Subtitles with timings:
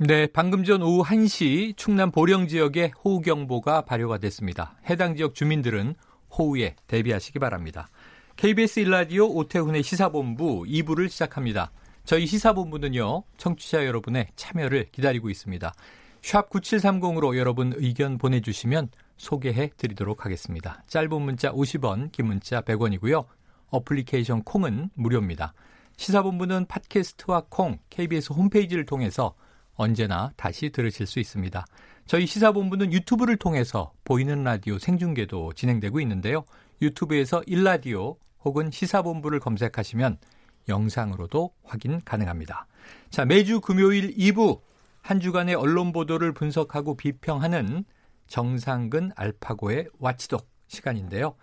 [0.00, 4.76] 네, 방금 전 오후 1시 충남 보령 지역에 호우경보가 발효가 됐습니다.
[4.90, 5.94] 해당 지역 주민들은
[6.36, 7.88] 호우에 대비하시기 바랍니다.
[8.34, 11.70] KBS 일라디오 오태훈의 시사본부 2부를 시작합니다.
[12.04, 15.72] 저희 시사본부는요, 청취자 여러분의 참여를 기다리고 있습니다.
[16.22, 20.82] 샵 9730으로 여러분 의견 보내주시면 소개해 드리도록 하겠습니다.
[20.88, 23.26] 짧은 문자 50원, 긴 문자 100원이고요.
[23.70, 25.54] 어플리케이션 콩은 무료입니다.
[25.98, 29.36] 시사본부는 팟캐스트와 콩, KBS 홈페이지를 통해서
[29.74, 31.64] 언제나 다시 들으실 수 있습니다.
[32.06, 36.44] 저희 시사본부는 유튜브를 통해서 보이는 라디오 생중계도 진행되고 있는데요.
[36.82, 40.18] 유튜브에서 일라디오 혹은 시사본부를 검색하시면
[40.68, 42.66] 영상으로도 확인 가능합니다.
[43.10, 44.60] 자, 매주 금요일 2부
[45.00, 47.84] 한 주간의 언론 보도를 분석하고 비평하는
[48.26, 51.36] 정상근 알파고의 watchdog 시간인데요.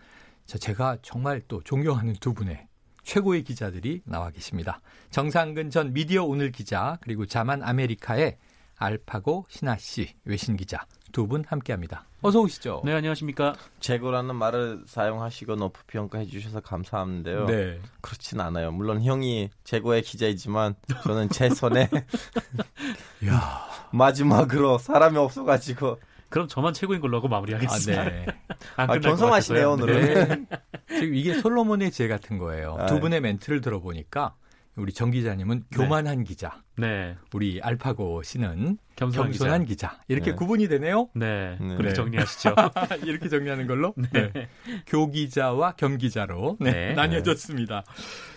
[0.46, 2.68] 자, 제가 정말 또 존경하는 두 분의
[3.04, 4.80] 최고의 기자들이 나와 계십니다.
[5.10, 8.38] 정상근 전 미디어 오늘 기자 그리고 자만 아메리카의
[8.78, 12.06] 알파고 신하 씨 외신 기자 두 분 함께합니다.
[12.22, 12.84] 어서 오시죠.
[12.86, 13.54] 네, 안녕하십니까.
[13.82, 17.46] 최고라는 말을 사용하시고 높이 평가해 주셔서 감사한데요.
[17.48, 17.82] 네.
[18.00, 18.72] 그렇진 않아요.
[18.72, 21.90] 물론 형이 최고의 기자이지만 저는 제 손에
[23.28, 26.00] 야, 마지막으로 사람이 없어가지고
[26.32, 28.04] 그럼 저만 최고인 걸로 하고 아, 마무리하겠습니다.
[28.06, 28.26] 네.
[28.78, 29.72] 안 아, 같아서요.
[29.74, 30.48] 오늘은.
[30.50, 30.58] 네.
[31.00, 32.78] 지금 이게 솔로몬의 제 같은 거예요.
[32.80, 34.34] 아, 두 분의 멘트를 들어보니까
[34.76, 39.90] 우리 정 기자님은 교만한 기자, 네, 우리 알파고 씨는 겸손한, 겸손한 기자.
[39.90, 40.02] 기자.
[40.08, 40.36] 이렇게 네.
[40.38, 41.10] 구분이 되네요.
[41.14, 41.68] 네, 네.
[41.76, 41.94] 그렇게 네.
[41.94, 42.56] 정리하시죠.
[43.04, 44.32] 이렇게 정리하는 걸로 네.
[44.88, 46.94] 교기자와 겸기자로 네, 네.
[46.94, 47.84] 나뉘어졌습니다.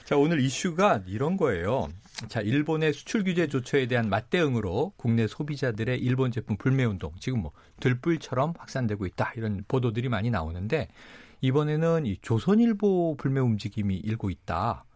[0.04, 1.88] 자 오늘 이슈가 이런 거예요.
[2.28, 7.52] 자 일본의 수출 규제 조처에 대한 맞대응으로 국내 소비자들의 일본 제품 불매 운동 지금 뭐
[7.80, 10.88] 들불처럼 확산되고 있다 이런 보도들이 많이 나오는데
[11.41, 14.86] 이번에는 이 조선일보 불매 움직임이 일고 있다.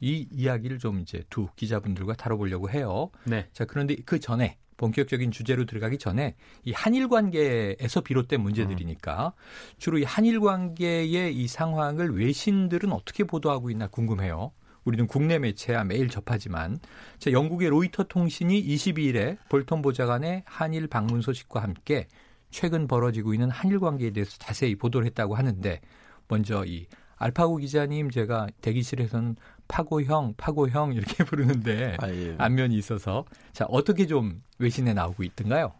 [0.00, 3.10] 이 이야기를 좀 이제 두 기자분들과 다뤄보려고 해요.
[3.24, 6.34] 네, 자, 그런데 그 전에 본격적인 주제로 들어가기 전에
[6.64, 9.32] 이 한일 관계에서 비롯된 문제들이니까
[9.78, 14.52] 주로 이 한일 관계의 이 상황을 외신들은 어떻게 보도하고 있나 궁금해요.
[14.84, 16.78] 우리는 국내 매체야 매일 접하지만
[17.18, 22.06] 자, 영국의 로이터 통신이 22일에 볼턴 보좌관의 한일 방문 소식과 함께
[22.50, 25.80] 최근 벌어지고 있는 한일 관계에 대해서 자세히 보도를 했다고 하는데
[26.28, 26.86] 먼저 이
[27.16, 29.36] 알파고 기자님 제가 대기실에서는
[29.68, 32.34] 파고형, 파고형 이렇게 부르는데 아, 예.
[32.38, 35.72] 안면이 있어서 자 어떻게 좀 외신에 나오고 있던가요?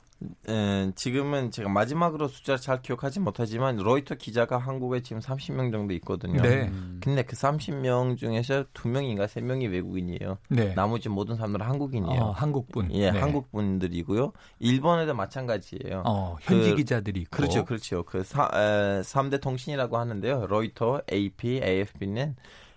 [0.49, 6.41] 에, 지금은 제가 마지막으로 숫자 잘 기억하지 못하지만 로이터 기자가 한국에 지금 30명 정도 있거든요.
[6.43, 6.71] 네,
[7.01, 10.39] 근데 그 30명 중에서 2명인가 3명이 외국인이에요.
[10.49, 10.75] 네.
[10.75, 12.21] 나머지 모든 사람들은 한국인이에요.
[12.21, 12.93] 어, 한국분.
[12.93, 13.19] 예, 네.
[13.19, 14.33] 한국 분들이고요.
[14.59, 16.03] 일본에도 마찬가지예요.
[16.07, 17.37] 어, 현지 그- 기자들이 있고.
[17.37, 18.03] 그렇죠, 그렇죠.
[18.05, 20.47] 그 사, 에, 3대 통신이라고 하는데요.
[20.47, 22.37] 로이터, AP, AFP는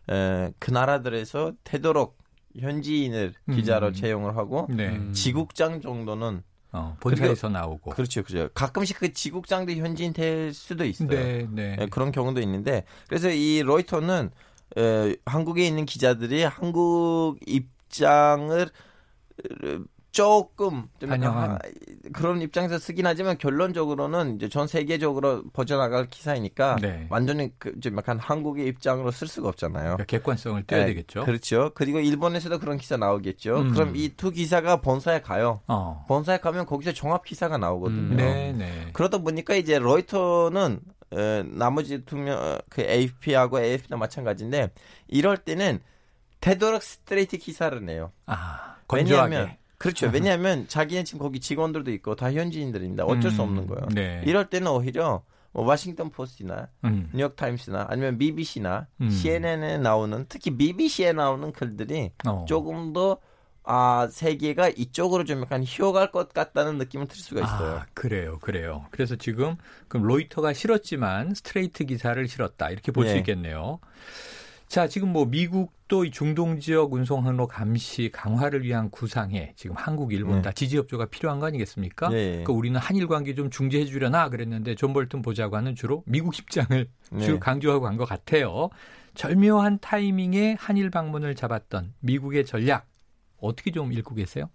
[0.09, 2.17] 에, 그 나라들에서 되도록
[2.59, 3.93] 현지인을 기자로 음.
[3.93, 4.89] 채용을 하고 네.
[4.89, 5.13] 음.
[5.13, 6.41] 지국장 정도는
[6.71, 7.91] 어, 본사에서 나오고.
[7.91, 8.49] 그렇죠, 그렇죠.
[8.53, 11.07] 가끔씩 그 지국장도 현지인 될 수도 있어요.
[11.07, 11.77] 네, 네.
[11.79, 14.31] 예, 그런 경우도 있는데 그래서 이 로이터는
[14.77, 18.69] 에, 한국에 있는 기자들이 한국 입장을
[19.63, 19.79] 어,
[20.11, 21.51] 조금 좀 반영한.
[21.51, 21.59] 하-
[22.13, 27.05] 그런 입장에서 쓰긴 하지만 결론적으로는 이제 전 세계적으로 퍼져나갈 기사이니까 네.
[27.09, 29.83] 완전히 그, 좀 약간 한국의 입장으로 쓸 수가 없잖아요.
[29.97, 31.25] 그러니까 객관성을 띄어야 예, 되겠죠.
[31.25, 31.71] 그렇죠.
[31.75, 33.57] 그리고 일본에서도 그런 기사 나오겠죠.
[33.61, 33.73] 음.
[33.73, 35.61] 그럼 이 두 기사가 본사에 가요.
[35.67, 36.03] 어.
[36.07, 38.13] 본사에 가면 거기서 종합 기사가 나오거든요.
[38.13, 38.89] 음, 네, 네.
[38.93, 40.79] 그러다 보니까 이제 로이터는
[41.13, 44.71] 에, 나머지 두명 그 AFP하고 AFP도 마찬가지인데
[45.07, 45.79] 이럴 때는
[46.41, 48.11] 되도록 스트레이트 기사를 내요.
[48.25, 49.35] 아, 건조하게.
[49.35, 50.09] 왜냐하면 그렇죠.
[50.11, 53.05] 왜냐하면 자기는 지금 거기 직원들도 있고 다 현지인들입니다.
[53.05, 53.87] 어쩔 수 음, 없는 거예요.
[53.93, 54.21] 네.
[54.25, 57.09] 이럴 때는 오히려 뭐 워싱턴 포스트나 음.
[57.13, 59.09] 뉴욕 타임스나 아니면 BBC나 음.
[59.09, 62.45] CNN에 나오는 특히 BBC에 나오는 글들이 어.
[62.47, 63.19] 조금 더
[63.69, 67.75] 아, 세계가 이쪽으로 좀 약간 휘어갈 것 같다는 느낌을 들 수가 있어요.
[67.79, 68.85] 아, 그래요, 그래요.
[68.91, 69.57] 그래서 지금
[69.89, 73.17] 그럼 로이터가 실었지만 스트레이트 기사를 실었다 이렇게 볼수 예.
[73.17, 73.79] 있겠네요.
[74.69, 80.11] 자, 지금 뭐 미국 도이 중동 지역 운송 항로 감시 강화를 위한 구상에 지금 한국,
[80.13, 80.41] 일본 네.
[80.41, 82.11] 다 지지 협조가 필요한 거 아니겠습니까?
[82.13, 82.29] 예.
[82.29, 87.25] 그러니까 우리는 한일 관계 좀 중재해 주려나 그랬는데 존 볼튼 보좌관은 주로 미국 입장을 네.
[87.25, 88.69] 주로 강조하고 간 것 같아요.
[89.15, 92.87] 절묘한 타이밍에 한일 방문을 잡았던 미국의 전략
[93.39, 94.49] 어떻게 좀 읽고 계세요?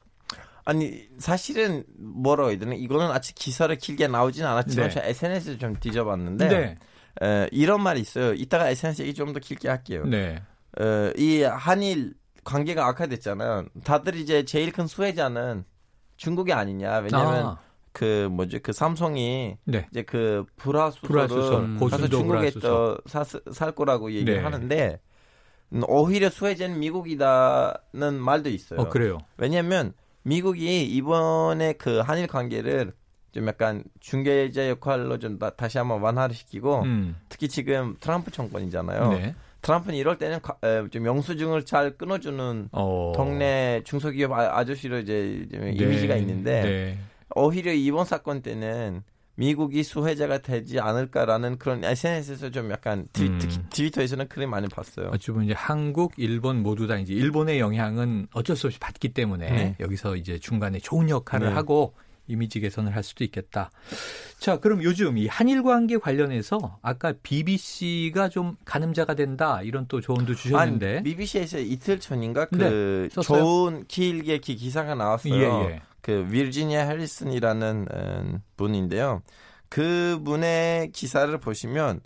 [0.64, 4.94] 아니 사실은 뭐라고 해야 되나 이거는 아직 기사를 길게 나오진 않았지만 네.
[4.94, 6.76] 제가 SNS를 좀 뒤져봤는데 네.
[7.26, 8.32] 에, 이런 말이 있어요.
[8.34, 10.04] 이따가 SNS 얘기 좀 더 길게 할게요.
[10.06, 10.40] 네.
[10.80, 12.14] 어, 이 한일
[12.44, 13.66] 관계가 악화됐잖아요.
[13.84, 15.64] 다들 이제 제일 큰 수혜자는
[16.16, 16.98] 중국이 아니냐.
[16.98, 17.58] 왜냐하면 아,
[17.92, 19.86] 그 뭐지 그 삼성이 네.
[19.90, 22.60] 이제 그 불화수소를 불화수소, 가서 중국에 불화수소.
[22.60, 24.40] 또 사, 살 거라고 얘기를 네.
[24.42, 25.00] 하는데
[25.72, 28.80] 음, 오히려 수혜자는 미국이다는 말도 있어요.
[28.80, 29.18] 어 그래요.
[29.36, 32.92] 왜냐하면 미국이 이번에 그 한일 관계를
[33.32, 37.16] 좀 약간 중개자 역할로 좀 다, 다시 한번 완화를 시키고 음.
[37.28, 39.08] 특히 지금 트럼프 정권이잖아요.
[39.10, 39.34] 네.
[39.62, 40.40] 트럼프는 이럴 때는
[40.90, 43.12] 좀 영수증을 잘 끊어주는 어.
[43.14, 45.72] 동네 중소기업 아- 아저씨로 이제 좀 네.
[45.72, 46.98] 이미지가 있는데 네.
[47.34, 49.02] 오히려 이번 사건 때는
[49.34, 53.38] 미국이 수혜자가 되지 않을까라는 그런 SNS에서 좀 약간 트, 음.
[53.70, 55.08] 트위터에서는 그림 많이 봤어요.
[55.12, 59.50] 어찌 보면 이제 한국, 일본 모두 다 이제 일본의 영향은 어쩔 수 없이 받기 때문에
[59.50, 59.76] 네.
[59.80, 61.54] 여기서 이제 중간에 좋은 역할을 네.
[61.54, 61.94] 하고
[62.26, 63.70] 이미지 개선을 할 수도 있겠다.
[64.38, 70.34] 자, 그럼 요즘 이 한일 관계 관련해서 아까 BBC가 좀 가늠자가 된다 이런 또 조언도
[70.34, 73.22] 주셨는데 아니, BBC에서 이틀 전인가 그 네?
[73.22, 75.34] 좋은 길게 기, 기사가 나왔어요.
[75.34, 75.82] 예, 예.
[76.00, 79.22] 그 비르지니아 해리슨이라는 음, 분인데요.
[79.68, 82.00] 그 분의 기사를 보시면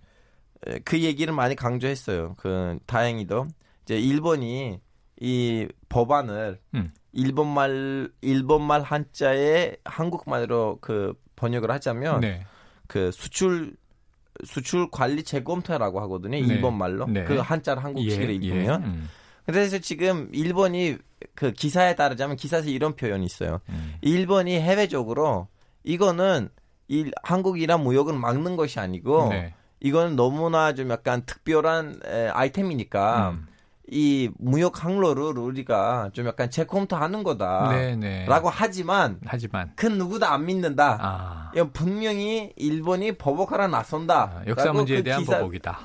[0.67, 2.35] 에, 그 얘기를 많이 강조했어요.
[2.37, 3.49] 그 다행히도
[3.85, 4.81] 이제 일본이
[5.21, 6.93] 이 법안을 음.
[7.17, 12.47] 일본말 일본말 한자에 한국말로 그 번역을 하자면 네.
[12.87, 13.75] 그 수출
[14.45, 16.33] 수출 관리 재검토라고 하거든요.
[16.33, 16.39] 네.
[16.39, 17.25] 일본말로 네.
[17.25, 18.35] 그 한자를 한국식으로 예, 예.
[18.35, 19.09] 읽으면 음,
[19.47, 20.99] 그래서 지금 일본이
[21.35, 23.61] 그 기사에 따르자면 기사에서 이런 표현이 있어요.
[23.71, 23.95] 음.
[24.03, 25.49] 일본이 해외적으로
[25.85, 26.51] 이거는
[26.89, 29.55] 이 한국이랑 무역은 막는 것이 아니고 네.
[29.81, 33.47] 이거는 너무나 좀 약간 특별한 에, 아이템이니까 음.
[33.89, 38.27] 이 무역 항로를 우리가 좀 약간 재검토하는 거다라고 네, 네.
[38.51, 40.99] 하지만 하지만 그 누구도 안 믿는다.
[41.01, 44.23] 아, 분명히 일본이 보복하러 나선다.
[44.23, 45.79] 아, 역사 문제에 그 대한 기사- 보복이다.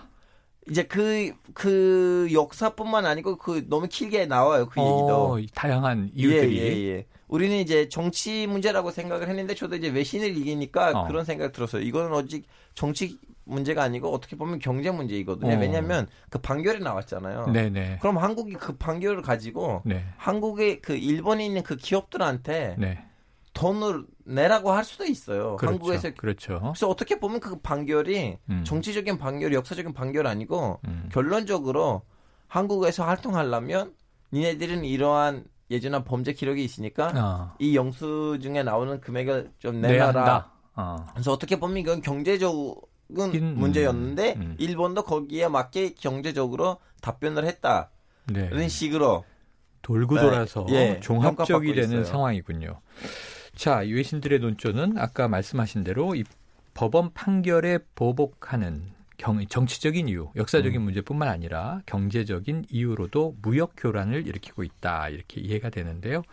[0.70, 4.68] 이제 그, 그 역사뿐만 아니고 그 너무 길게 나와요.
[4.68, 5.34] 그 얘기도.
[5.34, 7.06] 어, 이 다양한 이유들이 예, 예, 예.
[7.28, 11.08] 우리는 이제 정치 문제라고 생각을 했는데 저도 이제 외신을 이기니까 어.
[11.08, 11.82] 그런 생각 들었어요.
[11.82, 12.46] 이거는 오직
[12.76, 13.18] 정치
[13.52, 15.56] 문제가 아니고 어떻게 보면 경제 문제이거든요.
[15.56, 15.60] 어.
[15.60, 17.48] 왜냐하면 그 판결이 나왔잖아요.
[17.48, 17.98] 네네.
[18.02, 20.06] 그럼 한국이 그 판결을 가지고 네.
[20.18, 23.06] 한국의 그 일본에 있는 그 기업들한테 네.
[23.54, 25.58] 돈을 내라고 할 수도 있어요.
[25.58, 25.74] 그렇죠.
[25.74, 26.60] 한국에서 그렇죠.
[26.62, 28.64] 그래서 어떻게 보면 그 판결이 음.
[28.64, 31.10] 정치적인 판결, 역사적인 판결 아니고 음.
[31.12, 32.04] 결론적으로
[32.48, 33.94] 한국에서 활동하려면
[34.34, 37.56] 니네들은 이러한 예전한 범죄 기록이 있으니까 어.
[37.60, 40.52] 이 영수증에 나오는 금액을 좀 내놔라.
[40.76, 41.06] 어.
[41.14, 44.56] 그래서 어떻게 보면 이건 경제적 인 음, 문제였는데 음.
[44.58, 47.90] 일본도 거기에 맞게 경제적으로 답변을 했다.
[48.28, 48.68] 네.
[48.68, 49.26] 식으로
[49.82, 50.22] 돌고 네.
[50.22, 52.04] 돌아서 예, 종합적이 되는 있어요.
[52.06, 52.80] 상황이군요.
[53.56, 56.24] 자, 이 외신들의 논조는 아까 말씀하신 대로 이
[56.74, 60.84] 법원 판결에 보복하는 경, 정치적인 이유, 역사적인 음.
[60.86, 65.10] 문제뿐만 아니라 경제적인 이유로도 무역 교란을 일으키고 있다.
[65.10, 66.24] 이렇게 이해가 되는데요.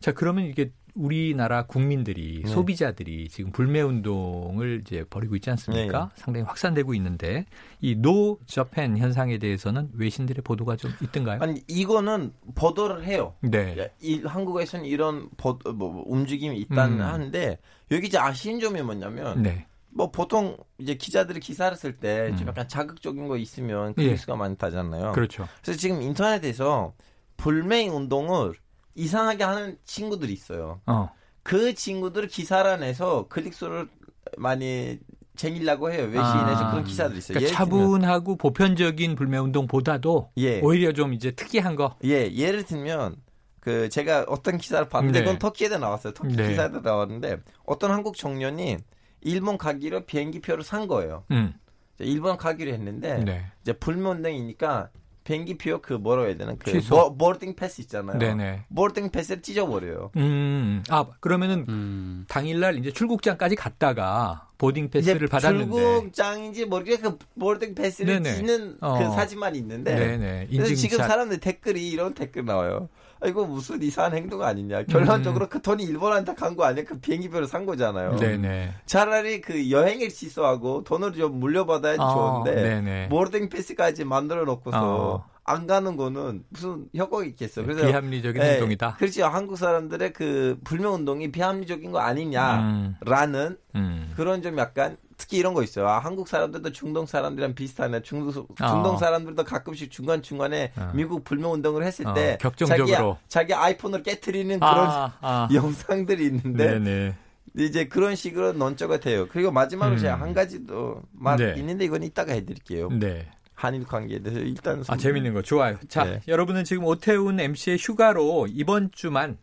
[0.00, 2.50] 자, 그러면 이게 우리나라 국민들이 네.
[2.50, 6.10] 소비자들이 지금 불매 운동을 이제 벌이고 있지 않습니까?
[6.16, 7.46] 상당히 확산되고 있는데
[7.80, 11.38] 이 노 저펜 현상에 대해서는 외신들의 보도가 좀 있던가요?
[11.40, 13.34] 아니 이거는 보도를 해요.
[13.40, 13.74] 네.
[13.78, 17.04] 예, 이, 한국에서는 이런 보, 뭐, 움직임이 있다는 음.
[17.04, 17.58] 하는데
[17.90, 19.66] 여기 이제 아쉬운 점이 뭐냐면 네.
[19.90, 22.48] 뭐 보통 이제 기자들이 기사를 쓸때좀 음.
[22.48, 24.04] 약간 자극적인 거 있으면 예.
[24.04, 25.12] 클릭수가 많다잖아요.
[25.12, 25.48] 그렇죠.
[25.62, 26.94] 그래서 지금 인터넷에서
[27.36, 28.54] 불매 운동을
[28.98, 30.80] 이상하게 하는 친구들이 있어요.
[30.86, 31.10] 어.
[31.42, 33.88] 그 친구들 기사를 내서 클릭수를
[34.36, 34.98] 많이
[35.36, 36.02] 쟁이려고 해요.
[36.02, 36.70] 외신에서 아.
[36.72, 37.38] 그런 기사들이 있어요.
[37.38, 40.60] 그러니까 예를 들면, 차분하고 보편적인 불매 운동보다도 예.
[40.60, 41.94] 오히려 좀 이제 특이한 거.
[42.04, 43.16] 예, 예를 들면
[43.60, 45.24] 그 제가 어떤 기사를 봤는데 네.
[45.24, 46.12] 그건 터키에도 나왔어요.
[46.12, 46.48] 터키 네.
[46.48, 48.78] 기사에도 나왔는데 어떤 한국 청년이
[49.20, 51.24] 일본 가기로 비행기 표를 산 거예요.
[51.30, 51.54] 음.
[52.00, 53.46] 일본 가기로 했는데 네.
[53.62, 54.90] 이제 불매운동이니까
[55.28, 57.14] 비행기 표 그 뭐라고 해야 되나 그 취소.
[57.14, 58.18] 보, boarding pass 있잖아요.
[58.18, 58.64] 네네.
[58.74, 60.10] boarding pass를 찢어버려요.
[60.16, 60.82] 음.
[60.88, 62.24] 아, 그러면은 음.
[62.28, 65.70] 당일날 이제 출국장까지 갔다가 boarding pass를 받았는데.
[65.70, 68.36] 출국장인지 모르게 그 boarding pass를 네네.
[68.36, 68.98] 찢는 어.
[68.98, 70.46] 그 사진만 있는데 네네.
[70.50, 70.96] 그래서 지금.
[70.98, 72.88] 사람들 댓글이 이런 댓글 나와요.
[73.20, 74.84] 아, 이거 무슨 이상한 행동 아니냐.
[74.84, 76.84] 결론적으로 그 돈이 일본한테 간 거 아니야?
[76.84, 78.10] 그 비행기표를 산 거잖아요.
[78.12, 78.16] 음.
[78.18, 78.74] 네네.
[78.86, 83.08] 차라리 그 여행을 취소하고 돈을 좀 물려받아야지 어, 좋은데 네네.
[83.08, 85.24] 보딩 패스까지 만들어 놓고서 어.
[85.44, 87.64] 안 가는 거는 무슨 효과가 있겠어요.
[87.64, 88.96] 그래서 비합리적인 예, 행동이다.
[88.98, 89.24] 그렇죠.
[89.26, 92.04] 한국 사람들의 그 불매 운동이 비합리적인 거 음.
[92.04, 94.12] 아니냐라는 음.
[94.16, 95.86] 그런 좀 약간 특히 이런 거 있어요.
[95.88, 98.02] 아, 한국 사람들도 중동 사람들이랑 비슷하네.
[98.02, 98.72] 중동, 아.
[98.72, 100.92] 중동 사람들도 가끔씩 중간 중간에 어.
[100.94, 103.18] 미국 불매 운동을 했을 어, 때 격정적으로.
[103.28, 105.48] 자기, 자기 아이폰을 깨트리는 그런 아, 아.
[105.52, 107.14] 영상들이 있는데 네네.
[107.58, 109.26] 이제 그런 식으로 논조가 돼요.
[109.28, 110.00] 그리고 마지막으로 음.
[110.00, 111.54] 제가 한 가지 더말 네.
[111.58, 112.88] 있는데 이건 이따가 해드릴게요.
[112.90, 113.28] 네.
[113.54, 115.76] 한일 관계에 대해서 일단 아, 재밌는 거 좋아요.
[115.88, 116.20] 자, 네.
[116.28, 119.36] 여러분은 지금 오태훈 MC의 휴가로 이번 주만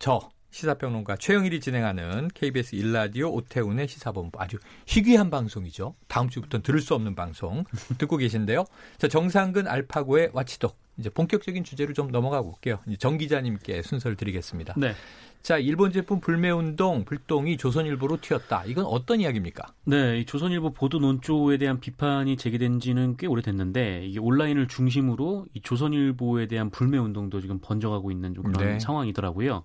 [0.00, 5.96] 저 시사평론가 최영일이 진행하는 KBS 일라디오 오태훈의 시사본부 아주 희귀한 방송이죠.
[6.06, 7.64] 다음 주부터는 들을 수 없는 방송
[7.98, 8.64] 듣고 계신데요.
[8.96, 12.78] 자, 정상근 알파고의 와치독 이제 본격적인 주제로 좀 넘어가 볼게요.
[13.00, 14.74] 정 기자님께 순서를 드리겠습니다.
[14.76, 14.94] 네.
[15.42, 18.64] 자, 일본 제품 불매운동 불똥이 조선일보로 튀었다.
[18.64, 19.66] 이건 어떤 이야기입니까?
[19.86, 25.60] 네, 이 조선일보 보도 논조에 대한 비판이 제기된 지는 꽤 오래됐는데 이게 온라인을 중심으로 이
[25.60, 28.78] 조선일보에 대한 불매 운동도 지금 번져가고 있는 좀 그런 네.
[28.78, 29.64] 상황이더라고요.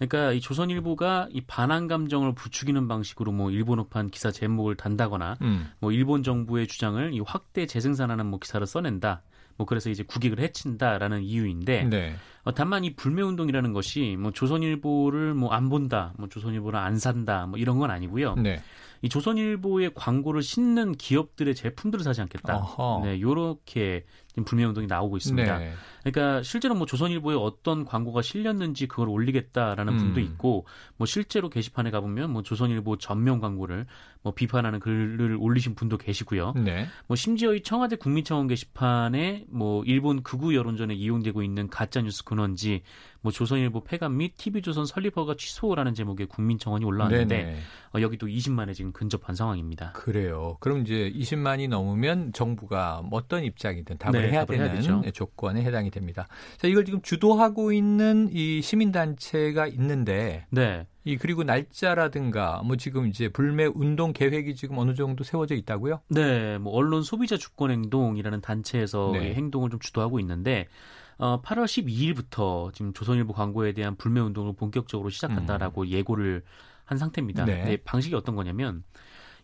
[0.00, 5.70] 그러니까 이 조선일보가 이 반한 감정을 부추기는 방식으로 뭐 일본어판 기사 제목을 단다거나 음.
[5.78, 9.22] 뭐 일본 정부의 주장을 이 확대 재생산하는 뭐 기사를 써낸다.
[9.58, 12.14] 뭐 그래서 이제 국익을 해친다라는 이유인데 네.
[12.44, 17.44] 어, 다만 이 불매 운동이라는 것이 뭐 조선일보를 뭐 안 본다, 뭐 조선일보를 안 산다,
[17.44, 18.36] 뭐 이런 건 아니고요.
[18.36, 18.62] 네.
[19.02, 22.56] 이 조선일보의 광고를 싣는 기업들의 제품들을 사지 않겠다.
[22.56, 23.02] 어허.
[23.04, 24.06] 네, 요렇게
[24.44, 25.58] 불매 운동이 나오고 있습니다.
[25.58, 25.72] 네.
[26.02, 30.24] 그러니까 실제로 뭐 조선일보에 어떤 광고가 실렸는지 그걸 올리겠다라는 분도 음.
[30.24, 30.66] 있고
[30.96, 33.86] 뭐 실제로 게시판에 가보면 뭐 조선일보 전면 광고를
[34.22, 36.54] 뭐 비판하는 글을 올리신 분도 계시고요.
[36.56, 36.86] 네.
[37.06, 42.82] 뭐 심지어 이 청와대 국민청원 게시판에 뭐 일본 극우 여론전에 이용되고 있는 가짜 뉴스 근원지
[43.20, 47.60] 뭐 조선일보 폐간 및 TV조선 설립허가 취소라는 제목의 국민청원이 올라왔는데.
[47.92, 49.92] 어, 여기도 20만에 지금 근접한 상황입니다.
[49.92, 50.56] 그래요.
[50.60, 55.02] 그럼 이제 20만이 넘으면 정부가 뭐 어떤 입장이든 답을 네, 해야 답을 해야 되는 되죠.
[55.12, 56.28] 조건에 해당이 됩니다.
[56.58, 60.86] 자, 이걸 지금 주도하고 있는 이 시민단체가 있는데 네.
[61.04, 66.00] 이 그리고 날짜라든가 뭐 지금 이제 불매 운동 계획이 지금 어느 정도 세워져 있다고요?
[66.08, 69.30] 네, 뭐 언론 소비자 주권 행동이라는 단체에서 네.
[69.30, 70.68] 이 행동을 좀 주도하고 있는데
[71.16, 76.42] 어, 8월 12일부터 지금 조선일보 광고에 대한 불매 운동을 본격적으로 시작한다라고 예고를
[76.84, 77.44] 한 상태입니다.
[77.44, 77.46] 음.
[77.46, 77.64] 네.
[77.64, 78.82] 네, 방식이 어떤 거냐면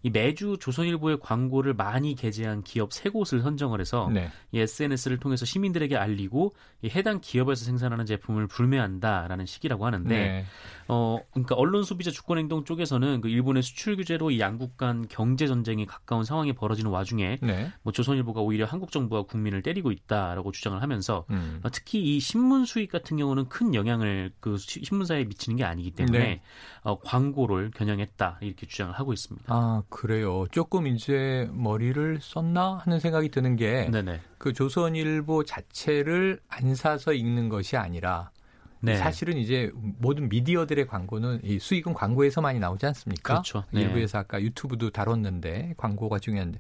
[0.07, 4.31] 이 매주 조선일보의 광고를 많이 게재한 기업 세 곳을 선정을 해서 네.
[4.53, 10.45] 이 SNS를 통해서 시민들에게 알리고 이 해당 기업에서 생산하는 제품을 불매한다라는 식이라고 하는데 네.
[10.87, 15.49] 어, 그러니까 언론 소비자 주권 행동 쪽에서는 그 일본의 수출 규제로 이 양국 간 경제
[15.49, 17.73] 전쟁이 가까운 상황이 벌어지는 와중에 네.
[17.83, 21.59] 뭐 조선일보가 오히려 한국 정부와 국민을 때리고 있다라고 주장을 하면서 음.
[21.65, 25.91] 어, 특히 이 신문 수익 같은 경우는 큰 영향을 그 시- 신문사에 미치는 게 아니기
[25.91, 26.43] 때문에 네.
[26.83, 29.53] 어, 광고를 겨냥했다 이렇게 주장을 하고 있습니다.
[29.53, 30.45] 아, 그래요.
[30.51, 33.89] 조금 이제 머리를 썼나 하는 생각이 드는 게.
[34.37, 38.31] 그 조선일보 자체를 안 사서 읽는 것이 아니라
[38.81, 38.97] 네.
[38.97, 43.35] 사실은 이제 모든 미디어들의 광고는 이 수익은 광고에서 많이 나오지 않습니까?
[43.35, 43.65] 그렇죠.
[43.73, 43.83] 네.
[43.83, 46.59] 일부에서 아까 유튜브도 다뤘는데 광고가 중요한데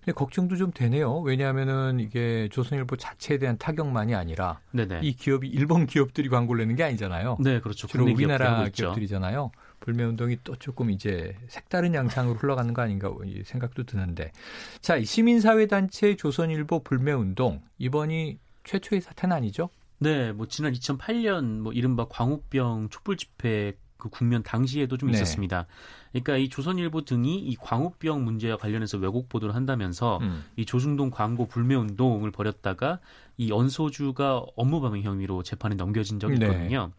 [0.00, 1.20] 근데 걱정도 좀 되네요.
[1.20, 5.00] 왜냐하면은 이게 조선일보 자체에 대한 타격만이 아니라 네네.
[5.02, 7.38] 이 기업이 일본 기업들이 광고를 내는 게 아니잖아요.
[7.40, 7.86] 네, 그렇죠.
[7.86, 8.68] 주로 우리나라.
[8.68, 9.50] 기업들이잖아요.
[9.80, 14.32] 불매운동이 또 조금 이제 색다른 양상으로 흘러가는 거 아닌가 이 생각도 드는데.
[14.80, 19.68] 자, 이 시민사회단체 조선일보 불매운동 이번이 최초의 사태는 아니죠?
[20.04, 23.72] 네, 뭐 지난 2008년 뭐 이른바 광우병 촛불 집회
[24.04, 25.16] 그 국면 당시에도 좀 네.
[25.16, 25.66] 있었습니다.
[26.12, 30.44] 그러니까 이 조선일보 등이 이 광우병 문제와 관련해서 왜곡 보도를 한다면서 음.
[30.56, 33.00] 이 조중동 광고 불매 운동을 벌였다가
[33.36, 36.46] 이 연소주가 업무방해 혐의로 재판에 넘겨진 적이 네.
[36.46, 36.92] 있거든요.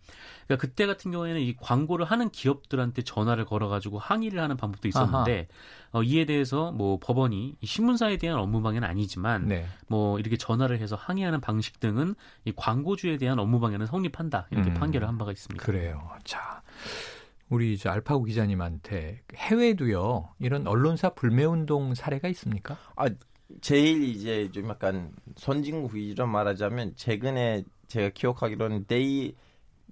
[0.48, 5.48] 그러니까 그때 같은 경우에는 이 광고를 하는 기업들한테 전화를 걸어가지고 항의를 하는 방법도 있었는데
[5.92, 9.66] 어, 이에 대해서 뭐 법원이 이 신문사에 대한 업무방해는 아니지만 네.
[9.88, 14.74] 뭐 이렇게 전화를 해서 항의하는 방식 등은 이 광고주에 대한 업무방해는 성립한다 이렇게 음.
[14.74, 15.64] 판결을 한 바가 있습니다.
[15.64, 16.10] 그래요.
[16.26, 16.62] 자,
[17.50, 22.78] 우리 이제 알파고 기자님한테 해외도요 이런 언론사 불매운동 사례가 있습니까?
[22.96, 23.08] 아,
[23.62, 29.36] 제일 이제 좀 약간 선진국 위주로 말하자면 최근에 제가 기억하기로는 데이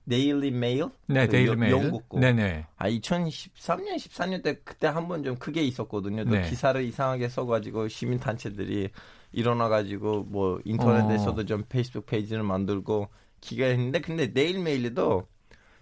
[0.10, 1.72] 데일리 메일 네, 그 데일리 여- 메일.
[1.72, 2.20] 영국 거.
[2.20, 2.66] 네네.
[2.76, 6.26] 아 2013년 14년 때 그때 한 번 좀 크게 있었거든요.
[6.26, 6.42] 또 네.
[6.50, 8.90] 기사를 이상하게 써가지고 시민 단체들이
[9.32, 11.44] 일어나가지고 뭐 인터넷에서도 어.
[11.46, 13.08] 좀 페이스북 페이지를 만들고
[13.40, 15.28] 기가 했는데 근데 데일리 메일도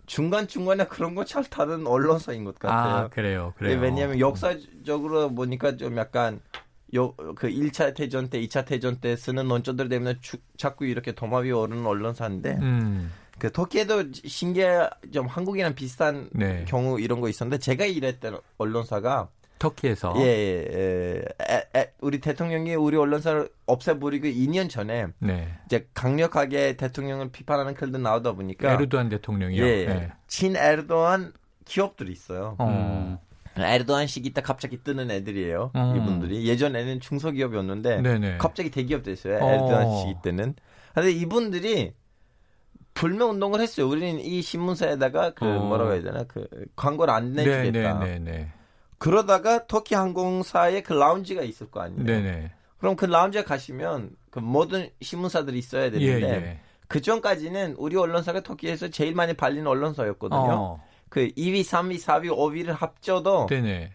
[0.05, 3.05] 중간 중간에 그런 거 잘 타는 언론사인 것 같아요.
[3.05, 3.53] 아, 그래요.
[3.57, 3.79] 그래요.
[3.79, 6.41] 왜냐하면 역사적으로 보니까 좀 약간
[6.95, 11.37] 요, 그 1차 대전 때, 2차 대전 때 쓰는 논조들 때문에 주, 자꾸 이렇게 도마
[11.37, 13.11] 위에 오르는 언론사인데, 음.
[13.39, 16.65] 그 터키에도 신기해, 좀 한국이랑 비슷한 네.
[16.67, 19.29] 경우 이런 거 있었는데, 제가 일했던 언론사가,
[19.61, 25.47] 터키에서 예, 예, 예, 에, 에, 우리 대통령이 우리 언론사를 없애버리고 2년 전에 네.
[25.67, 29.63] 이제 강력하게 대통령을 비판하는 글도 나오다 보니까, 에르도안 대통령이요.
[29.63, 30.11] 예, 네.
[30.27, 31.33] 친 에르도안
[31.65, 32.55] 기업들이 있어요.
[32.57, 33.19] 어.
[33.55, 35.71] 에르도안식 있다 갑자기 뜨는 애들이에요.
[35.75, 35.95] 음.
[35.95, 38.37] 이분들이 예전에는 중소기업이었는데 네네.
[38.37, 39.37] 갑자기 대기업 됐어요.
[39.37, 39.51] 어.
[39.51, 40.55] 에르도안 시기 때는.
[40.95, 41.93] 근데 이분들이
[42.93, 43.87] 불매 운동을 했어요.
[43.87, 45.59] 우리는 이 신문사에다가 그 어.
[45.59, 47.99] 뭐라고 해야 되나 그 광고를 안 내주겠다.
[47.99, 48.60] 네네네네.
[49.01, 52.03] 그러다가 터키 항공사에 그 라운지가 있을 거 아니에요.
[52.03, 52.51] 네네.
[52.77, 56.59] 그럼 그 라운지에 가시면 그 모든 신문사들이 있어야 예, 되는데 예.
[56.87, 60.39] 그 전까지는 우리 언론사가 터키에서 제일 많이 발리는 언론사였거든요.
[60.39, 63.91] 어, 그 2위, 3위, 4위, 5위를 합쳐도 네네.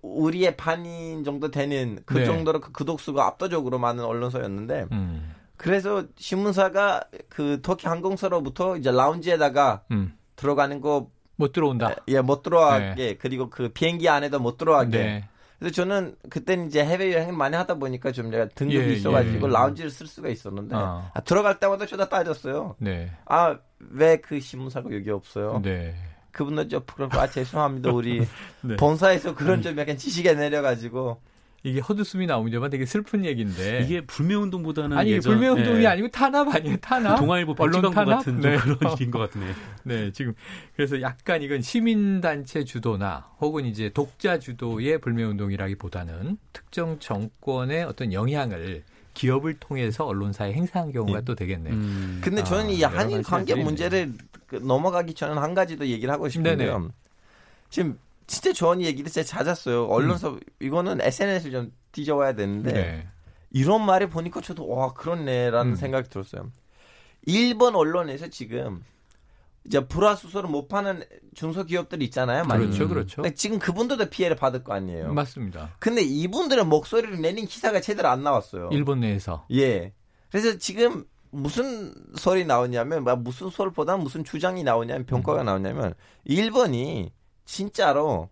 [0.00, 2.24] 우리의 반인 정도 되는 그 네.
[2.24, 5.34] 정도로 그 구독수가 압도적으로 많은 언론사였는데 음.
[5.58, 10.16] 그래서 신문사가 그 터키 항공사로부터 이제 라운지에다가 음.
[10.36, 11.94] 들어가는 거 못 들어온다.
[12.08, 14.98] 예, 못 들어가게 그리고 그 비행기 안에도 못 들어가게.
[14.98, 15.28] 네.
[15.58, 19.52] 그래서 저는 그때는 이제 해외 여행을 많이 하다 보니까 좀 제가 등급이 예, 있어가지고 예.
[19.52, 21.08] 라운지를 쓸 수가 있었는데 어.
[21.14, 22.74] 아, 들어갈 때마다 저다 따졌어요.
[22.78, 23.12] 네.
[23.26, 25.60] 아왜 그 신문사가 여기 없어요?
[25.62, 25.94] 네.
[26.32, 28.26] 그분들 저 그럼 아 죄송합니다 우리
[28.62, 28.76] 네.
[28.76, 31.20] 본사에서 그런 좀 약간 지시가 내려가지고
[31.64, 33.82] 이게 헛웃음이 나오지만 되게 슬픈 얘기인데.
[33.84, 37.18] 이게 불매 운동보다는 아니 예전, 불매 운동이 예, 아니고 탄압 아니에요 탄압?
[37.18, 38.18] 동아일보 언론 탄압?
[38.18, 38.58] 같은 네.
[38.58, 39.54] 좀 그런 일인 것 같네요.
[39.84, 40.34] 네, 지금
[40.74, 48.82] 그래서 약간 이건 시민단체 주도나 혹은 이제 독자 주도의 불매 운동이라기보다는 특정 정권의 어떤 영향을
[49.14, 51.24] 기업을 통해서 언론사에 행사한 경우가 예.
[51.24, 51.74] 또 되겠네요.
[51.74, 52.20] 음.
[52.24, 54.14] 근데 아, 저는 이 여러 한일 관계 문제를
[54.48, 56.78] 그 넘어가기 전에 한 가지 더 얘기를 하고 싶은데요.
[56.78, 56.88] 네네.
[57.70, 57.98] 지금
[58.32, 59.88] 진짜 좋은 얘기를 진짜 찾았어요.
[59.88, 63.08] 언론사 이거는 SNS를 좀 뒤져와야 되는데 네.
[63.50, 65.76] 이런 말을 보니까 저도 와 그렇네라는 음.
[65.76, 66.50] 생각이 들었어요.
[67.26, 68.82] 일본 언론에서 지금
[69.66, 72.44] 이제 불화수소를 못 파는 중소기업들 있잖아요.
[72.44, 72.64] 많이.
[72.64, 73.22] 그렇죠, 그렇죠.
[73.34, 75.12] 지금 그분들도 피해를 받을 거 아니에요.
[75.12, 75.76] 맞습니다.
[75.78, 78.70] 근데 이분들은 목소리를 내는 기사가 제대로 안 나왔어요.
[78.72, 79.92] 일본 내에서 예.
[80.30, 85.92] 그래서 지금 무슨 설이 나오냐면 뭐 무슨 설보다 무슨 주장이 나오냐면 평가가 나오냐면
[86.24, 87.12] 일본이
[87.44, 88.28] 진짜로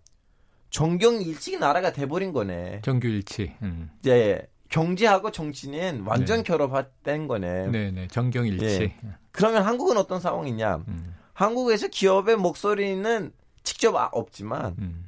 [0.70, 2.80] 정경 일찍 나라가 돼버린 거네.
[2.82, 3.54] 정규일치.
[3.62, 3.90] 음.
[4.00, 6.42] 이제 경제하고 정치는 완전 네.
[6.44, 7.66] 결합된 거네.
[7.68, 8.06] 네, 네.
[8.08, 8.64] 정경일치.
[8.82, 8.96] 예.
[9.32, 10.84] 그러면 한국은 어떤 상황이냐?
[10.86, 11.14] 음.
[11.32, 13.32] 한국에서 기업의 목소리는
[13.64, 15.06] 직접 아- 없지만 음.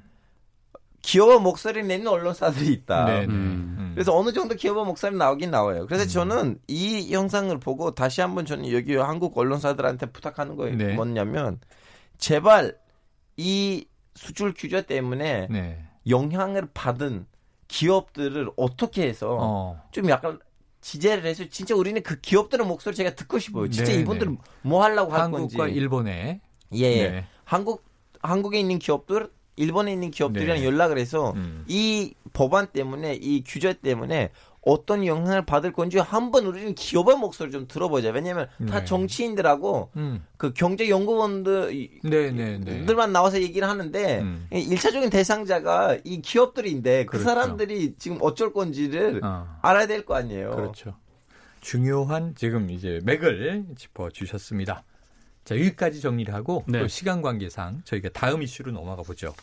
[1.03, 3.05] 기업의 목소리 내는 언론사들이 있다.
[3.07, 3.25] 네, 네.
[3.27, 3.77] 음.
[3.79, 3.91] 음.
[3.95, 5.87] 그래서 어느 정도 기업의 목소리 나오긴 나와요.
[5.87, 6.09] 그래서 음.
[6.09, 10.77] 저는 이 영상을 보고 다시 한번 저는 여기 한국 언론사들한테 부탁하는 거예요.
[10.77, 10.95] 네.
[10.95, 11.61] 뭐냐면
[12.19, 12.77] 제발
[13.37, 15.85] 이 수출 규제 때문에 네.
[16.09, 17.27] 영향을 받은
[17.69, 19.83] 기업들을 어떻게 해서 어.
[19.91, 20.39] 좀 약간
[20.81, 23.71] 지재를 해서 진짜 우리는 그 기업들의 목소리 제가 듣고 싶어요.
[23.71, 25.57] 진짜 네, 이분들은 뭐 하려고 할 건지.
[25.57, 26.41] 한국과 일본에
[26.73, 27.09] 예.
[27.11, 27.27] 네.
[27.45, 27.85] 한국
[28.21, 30.65] 한국에 있는 기업들, 일본에 있는 기업들이랑 네.
[30.65, 31.65] 연락을 해서 음.
[31.69, 34.31] 이 법안 때문에 이 규제 때문에
[34.63, 38.11] 어떤 영향을 받을 건지 한번 우리는 기업의 목소리 좀 들어보자.
[38.11, 38.85] 왜냐하면 다 네.
[38.85, 40.25] 정치인들하고 음.
[40.37, 41.71] 그 경제 연구원들
[42.05, 42.87] 네, 네, 네.
[42.87, 44.47] 들만 나와서 얘기를 하는데 음.
[44.53, 47.25] 일차적인 대상자가 이 기업들인데 그 그렇죠.
[47.25, 49.59] 사람들이 지금 어쩔 건지를 어.
[49.63, 50.51] 알아야 될 거 아니에요.
[50.57, 50.95] 그렇죠.
[51.61, 54.85] 중요한 지금 이제 맥을 짚어 주셨습니다.
[55.45, 56.79] 자, 여기까지 정리를 하고 네.
[56.81, 59.35] 또 시간 관계상 저희가 다음 이슈로 넘어가 보죠.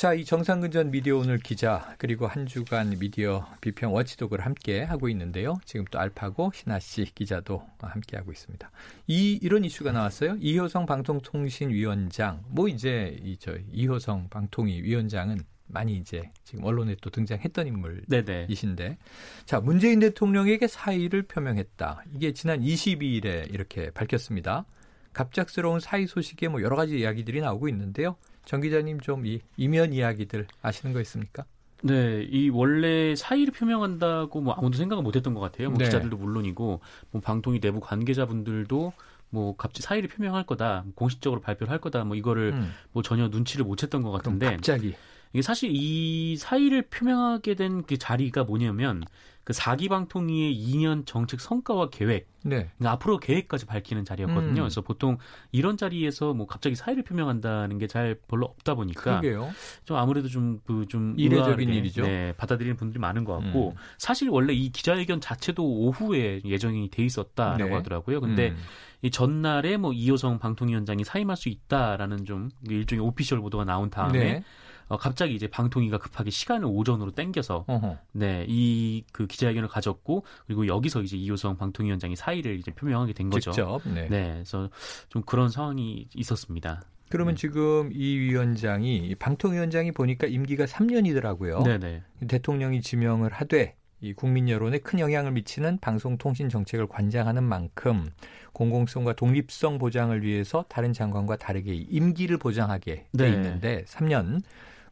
[0.00, 5.10] 자, 이 정상근 전 미디어 오늘 기자 그리고 한 주간 미디어 비평 워치독을 함께 하고
[5.10, 5.60] 있는데요.
[5.66, 8.70] 지금 또 알파고 신하 씨 기자도 함께 하고 있습니다.
[9.08, 10.36] 이 이런 이슈가 나왔어요.
[10.40, 18.00] 이효성 방송통신위원장 뭐 이제 이저 이효성 방통위 위원장은 많이 이제 지금 언론에 또 등장했던 인물
[18.08, 18.46] 네네.
[18.48, 18.96] 이신데
[19.44, 22.04] 자 문재인 대통령에게 사의를 표명했다.
[22.14, 24.64] 이게 지난 22일에 이렇게 밝혔습니다.
[25.12, 28.16] 갑작스러운 사의 소식에 뭐 여러 가지 이야기들이 나오고 있는데요.
[28.44, 31.44] 정 기자님 좀 이 이면 이야기들 아시는 거 있습니까?
[31.82, 35.70] 네, 이 원래 사의를 표명한다고 뭐 아무도 생각을 못했던 것 같아요.
[35.70, 35.84] 뭐 네.
[35.86, 38.92] 기자들도 물론이고, 뭐 방통위 내부 관계자분들도
[39.30, 43.64] 뭐 갑자기 사의를 표명할 거다, 공식적으로 발표를 할 거다, 뭐 이거를 음, 뭐 전혀 눈치를
[43.64, 44.94] 못 챘던 것 같은데 갑자기
[45.32, 49.02] 이게 사실 이 사의를 표명하게 된 그 자리가 뭐냐면
[49.44, 52.70] 그 사기 방통위의 2년 정책 성과와 계획, 네.
[52.78, 54.50] 그러니까 앞으로 계획까지 밝히는 자리였거든요.
[54.52, 54.54] 음.
[54.54, 55.18] 그래서 보통
[55.52, 59.50] 이런 자리에서 뭐 갑자기 사의를 표명한다는 게 잘 별로 없다 보니까 그러게요.
[59.84, 62.02] 좀 아무래도 좀그 좀 이례적인 일이죠.
[62.02, 63.74] 네, 받아들이는 분들이 많은 것 같고 음.
[63.98, 67.74] 사실 원래 이 기자회견 자체도 오후에 예정이 돼 있었다라고 네.
[67.74, 68.20] 하더라고요.
[68.20, 68.56] 근데 음,
[69.02, 74.44] 이 전날에 뭐 이호성 방통위원장이 사임할 수 있다라는 좀 일종의 오피셜 보도가 나온 다음에 네.
[74.90, 77.64] 어, 갑자기 이제 방통위가 급하게 시간을 오전으로 땡겨서.
[78.12, 83.50] 네, 이 그 기자회견을 가졌고 그리고 여기서 이제 이호성 방통위원장이 사의를 이제 표명하게 된 거죠.
[83.52, 83.80] 직접.
[83.84, 84.08] 네.
[84.08, 84.68] 네, 그래서
[85.08, 86.82] 좀 그런 상황이 있었습니다.
[87.08, 91.64] 그러면 지금 이 위원장이 방통위원장이 보니까 임기가 3년이더라고요.
[91.64, 92.02] 네, 네.
[92.26, 98.08] 대통령이 지명을 하되 이 국민 여론에 큰 영향을 미치는 방송통신 정책을 관장하는 만큼
[98.52, 103.28] 공공성과 독립성 보장을 위해서 다른 장관과 다르게 임기를 보장하게 돼 네.
[103.30, 104.40] 있는데 3년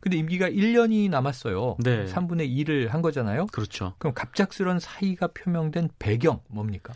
[0.00, 1.76] 근데 임기가 1년이 남았어요.
[1.80, 2.06] 네.
[2.06, 3.46] 3분의 2를 한 거잖아요.
[3.46, 3.94] 그렇죠.
[3.98, 6.94] 그럼 갑작스런 사의가 표명된 배경 뭡니까?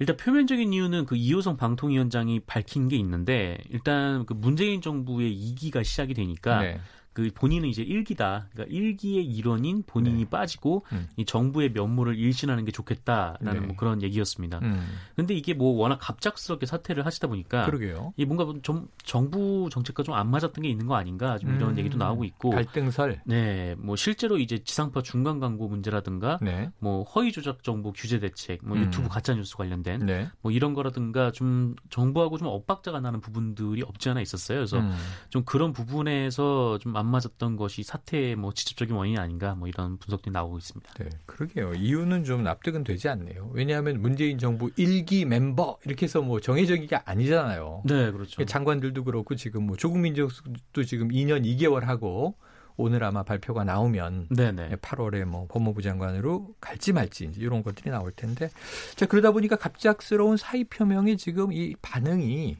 [0.00, 6.14] 일단 표면적인 이유는 그 이호성 방통위원장이 밝힌 게 있는데 일단 그 문재인 정부의 2기가 시작이
[6.14, 6.80] 되니까 네.
[7.14, 8.48] 그 본인은 이제 일기다.
[8.52, 10.30] 그러니까 일기의 일원인 본인이 네.
[10.30, 11.08] 빠지고 음.
[11.16, 13.66] 이 정부의 면모를 일신하는 게 좋겠다라는 네.
[13.66, 14.58] 뭐 그런 얘기였습니다.
[14.62, 14.84] 음,
[15.16, 18.12] 근데 이게 뭐 워낙 갑작스럽게 사퇴를 하시다 보니까 그러게요.
[18.16, 21.78] 이 뭔가 좀 정부 정책과 좀 안 맞았던 게 있는 거 아닌가 좀 이런 음,
[21.78, 23.20] 얘기도 나오고 있고 갈등설.
[23.26, 26.70] 네, 뭐 실제로 이제 지상파 중간 광고 문제라든가 네.
[26.78, 28.84] 뭐 허위 조작 정보 규제 대책, 뭐 음.
[28.84, 30.28] 유튜브 가짜 뉴스 관련된 네.
[30.40, 34.58] 뭐 이런 거라든가 좀 정부하고 좀 엇박자가 나는 부분들이 없지 않아 있었어요.
[34.58, 34.94] 그래서 음.
[35.30, 40.58] 좀 그런 부분에서 좀안 맞았던 것이 사태의 뭐 직접적인 원인이 아닌가 뭐 이런 분석들이 나오고
[40.58, 40.94] 있습니다.
[40.94, 41.74] 네, 그러게요.
[41.74, 43.50] 이유는 좀 납득은 되지 않네요.
[43.52, 47.82] 왜냐하면 문재인 정부 일기 멤버 이렇게 해서 뭐 정해져기가 아니잖아요.
[47.84, 48.44] 네, 그렇죠.
[48.44, 52.36] 장관들도 그렇고 지금 뭐 조국 민정수도 지금 2년 2개월 하고
[52.76, 54.70] 오늘 아마 발표가 나오면 네, 네.
[54.76, 58.50] 8월에 뭐 법무부 장관으로 갈지 말지 이런 것들이 나올 텐데
[58.96, 62.56] 자 그러다 보니까 갑작스러운 사의 표명에 지금 이 반응이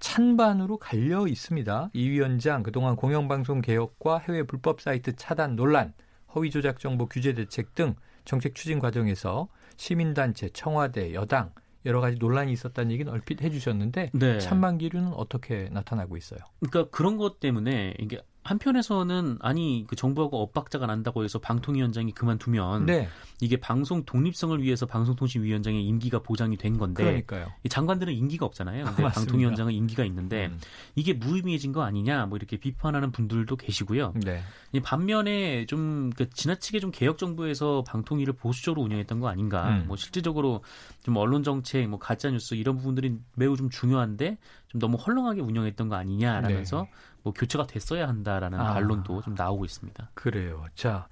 [0.00, 1.90] 찬반으로 갈려 있습니다.
[1.92, 5.94] 이 위원장 그동안 공영방송 개혁과 해외 불법 사이트 차단 논란,
[6.34, 11.52] 허위 조작 정보 규제 대책 등 정책 추진 과정에서 시민단체, 청와대, 여당
[11.86, 14.38] 여러 가지 논란이 있었다는 얘기는 얼핏 해주셨는데 네.
[14.40, 16.40] 찬반 기류는 어떻게 나타나고 있어요?
[16.58, 23.08] 그러니까 그런 것 때문에 이게 한편에서는 아니 그 정부하고 엇박자가 난다고 해서 방통위원장이 그만두면 네,
[23.40, 27.52] 이게 방송 독립성을 위해서 방송통신위원장의 임기가 보장이 된 건데 그러니까요.
[27.64, 28.84] 이 장관들은 임기가 없잖아요.
[28.84, 29.20] 근데 맞습니다.
[29.20, 30.60] 방통위원장은 임기가 있는데 음,
[30.94, 34.14] 이게 무의미해진 거 아니냐 뭐 이렇게 비판하는 분들도 계시고요.
[34.24, 39.70] 네, 이 반면에 좀그 지나치게 좀 개혁 정부에서 방통위를 보수적으로 운영했던 거 아닌가.
[39.70, 39.84] 음.
[39.88, 40.62] 뭐 실질적으로
[41.02, 45.88] 좀 언론 정책, 뭐 가짜 뉴스 이런 부분들이 매우 좀 중요한데 좀 너무 헐렁하게 운영했던
[45.88, 46.90] 거 아니냐라면서 네.
[47.26, 48.74] 뭐 교체가 됐어야 한다라는 아.
[48.74, 50.10] 반론도 좀 나오고 있습니다.
[50.14, 50.64] 그래요.
[50.76, 51.08] 자,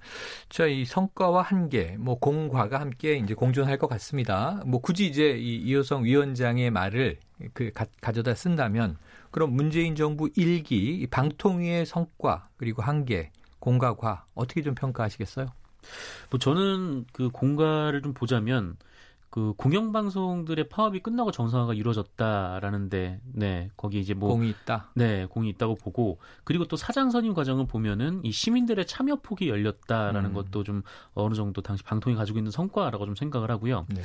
[0.47, 4.63] 자, 이 성과와 한계, 뭐 공과가 함께 이제 공존할 것 같습니다.
[4.65, 7.19] 뭐 굳이 이제 이 이호성 위원장의 말을
[7.53, 8.95] 그 가, 가져다 쓴다면
[9.29, 15.47] 그럼 문재인 정부 일기이 방통위의 성과 그리고 한계, 공과 과 어떻게 좀 평가하시겠어요?
[16.29, 18.77] 뭐 저는 그 공가를 좀 보자면
[19.35, 24.91] 그 공영방송들의 파업이 끝나고 정상화가 이루어졌다라는데 네 거기 이제 뭐 공이 있다.
[24.93, 30.29] 네, 공이 있다고 보고 그리고 또 사장 선임 과정을 보면은 이 시민들의 참여 폭이 열렸다라는
[30.29, 30.33] 음.
[30.33, 30.83] 것도 좀
[31.15, 33.85] 어느 정도 당시 방통이 가지고 있는 성과라고 좀 생각을 하고요.
[33.89, 34.03] 네.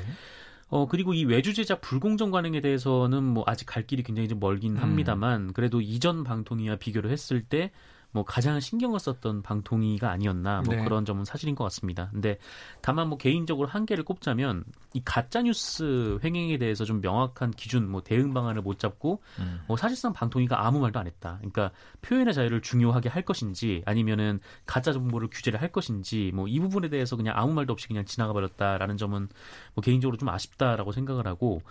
[0.67, 4.79] 어 그리고 이 외주 제작 불공정 관행에 대해서는 뭐 아직 갈 길이 굉장히 좀 멀긴
[4.79, 4.83] 음.
[4.83, 7.71] 합니다만 그래도 이전 방통위와 비교를 했을 때
[8.13, 10.85] 뭐 가장 신경을 썼던 방통위가 아니었나 뭐 네.
[10.85, 12.09] 그런 점은 사실인 것 같습니다.
[12.13, 12.39] 근데
[12.83, 18.35] 다만 뭐 개인적으로 한계를 꼽자면 이 가짜 뉴스 횡행에 대해서 좀 명확한 기준 뭐 대응
[18.35, 19.61] 방안을 못 잡고 음.
[19.69, 21.37] 뭐 사실상 방통위가 아무 말도 안 했다.
[21.39, 21.71] 그러니까
[22.03, 27.15] 표현의 자유를 중요하게 할 것인지 아니면은 가짜 정보를 규제를 할 것인지 뭐 이 부분에 대해서
[27.17, 29.29] 그냥 아무 말도 없이 그냥 지나가 버렸다라는 점은
[29.75, 31.63] 뭐 개인적으로 좀 아쉽다라고 생각을 하고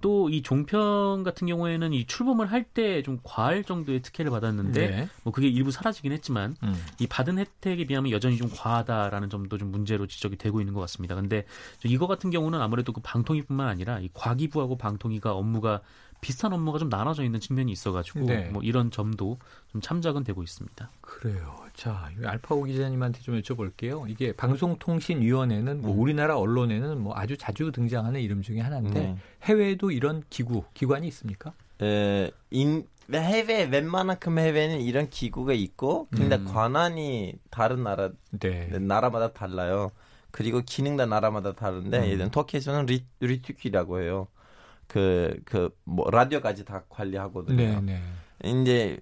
[0.00, 5.08] 또 이 종편 같은 경우에는 이 출범을 할 때 좀 과할 정도의 특혜를 받았는데 네.
[5.24, 6.74] 뭐 그게 일부 사 라지긴 했지만 음.
[6.98, 11.14] 이 받은 혜택에 비하면 여전히 좀 과하다라는 점도 좀 문제로 지적이 되고 있는 것 같습니다.
[11.14, 11.44] 근데
[11.80, 15.80] 좀 이거 같은 경우는 아무래도 그 방통위뿐만 아니라 이 과기부하고 방통위가 업무가
[16.20, 18.48] 비슷한 업무가 좀 나눠져 있는 측면이 있어가지고 네.
[18.50, 19.38] 뭐 이런 점도
[19.70, 20.90] 좀 참작은 되고 있습니다.
[21.00, 21.56] 그래요.
[21.74, 24.10] 자, 이 알파고 기자님한테 좀 여쭤볼게요.
[24.10, 26.00] 이게 방송통신위원회는 뭐 음.
[26.00, 29.16] 우리나라 언론에는 뭐 아주 자주 등장하는 이름 중에 하나인데 네.
[29.44, 31.52] 해외에도 이런 기구, 기관이 있습니까?
[31.82, 36.44] 에, 인, 해외 웬만큼 해외는 이런 기구가 있고 근데 음.
[36.44, 38.66] 권한이 다른 나라 네.
[38.78, 39.90] 나라마다 달라요.
[40.30, 42.04] 그리고 기능도 나라마다 다른데 음.
[42.06, 44.28] 예를 터키에서는 리, 리투키라고 해요.
[44.86, 47.80] 그 그 뭐 라디오까지 다 관리하거든요.
[47.80, 48.60] 네, 네.
[48.62, 48.98] 이제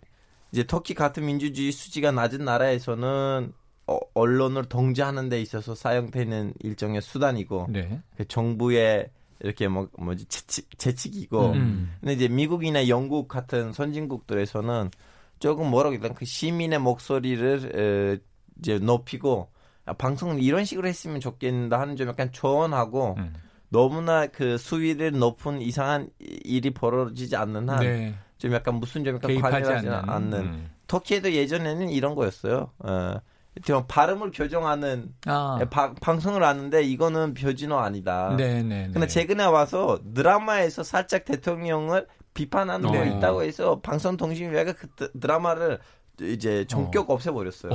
[0.52, 3.52] 이제 터키 같은 민주주의 수지가 낮은 나라에서는
[3.88, 8.00] 어, 언론을 통제하는 데 있어서 사용되는 일종의 수단이고 네.
[8.16, 9.10] 그 정부의
[9.40, 11.92] 이렇게 뭐 뭐지 재칙, 재칙이고 음.
[12.00, 14.90] 근데 이제 미국이나 영국 같은 선진국들에서는
[15.38, 18.18] 조금 뭐라고 일단 그 시민의 목소리를 에,
[18.58, 19.50] 이제 높이고
[19.84, 23.34] 아, 방송을 이런 식으로 했으면 좋겠다 하는 점 약간 조언하고 음.
[23.68, 28.14] 너무나 그 수위를 높은 이상한 일이 벌어지지 않는 한좀 네.
[28.52, 30.08] 약간 무슨 점 약간 관여하지 않는.
[30.08, 30.70] 않는, 음.
[30.86, 32.70] 터키에도 예전에는 이런 거였어요.
[32.78, 33.20] 어.
[33.64, 35.58] 좀 발음을 교정하는 아.
[35.70, 38.34] 바- 방송을 하는데 이거는 표준어 아니다.
[38.36, 38.90] 네, 네.
[38.92, 43.16] 근데 최근에 와서 드라마에서 살짝 대통령을 비판하는 거 네.
[43.16, 45.78] 있다고 해서 방송통신위원회가 그 드- 드라마를
[46.20, 47.72] 이제 전격 없애버렸어요.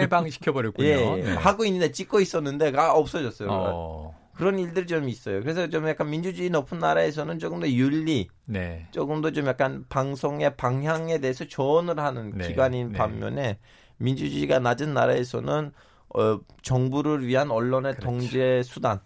[0.00, 0.88] 해방 시켜버렸군요.
[0.88, 1.22] 예, 예.
[1.22, 1.32] 네.
[1.34, 3.48] 하고 있는데 찍고 있었는데 가 없어졌어요.
[3.50, 4.24] 어.
[4.34, 5.40] 그런 일들이 좀 있어요.
[5.40, 8.86] 그래서 좀 약간 민주주의 높은 나라에서는 조금 더 윤리, 네.
[8.90, 12.98] 조금 더 좀 약간 방송의 방향에 대해서 조언을 하는 네, 기관인 네.
[12.98, 13.58] 반면에
[13.98, 15.72] 민주주의가 낮은 나라에서는
[16.16, 18.06] 어, 정부를 위한 언론의 그렇죠.
[18.06, 19.00] 통제 수단.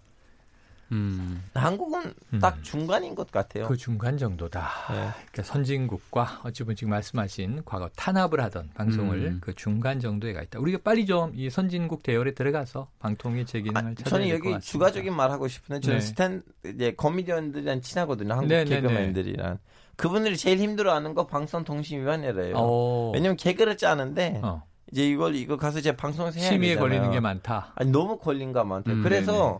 [0.90, 1.42] 음.
[1.52, 2.38] 한국은 음.
[2.38, 3.66] 딱 중간인 것 같아요.
[3.68, 4.60] 그 중간 정도다.
[4.90, 4.94] 네.
[5.30, 9.38] 그러니까 선진국과 어찌 보면 지금 말씀하신 과거 탄압을 하던 방송을 음.
[9.42, 10.58] 그 중간 정도에 가 있다.
[10.58, 14.58] 우리가 빨리 좀 이 선진국 대열에 들어가서 방통위 제 기능을 아, 찾아야 저는 여기.
[14.60, 16.04] 추가적인 말 하고 싶은데 저는 네.
[16.04, 18.32] 스탠 이제 코미디언들이랑 친하거든요.
[18.32, 19.58] 한국 네, 네, 개그맨들이랑
[19.96, 22.54] 그분들이 제일 힘들어하는 거 방송통신위원회래요.
[22.56, 26.88] 어, 왜냐면 개그를 짜는데 어, 이제 이걸 이거 가서 이제 방송에서 해야 심의에 되잖아요.
[26.88, 27.72] 걸리는 게 많다.
[27.76, 28.92] 아니 너무 걸린가 많대.
[28.92, 29.58] 음, 그래서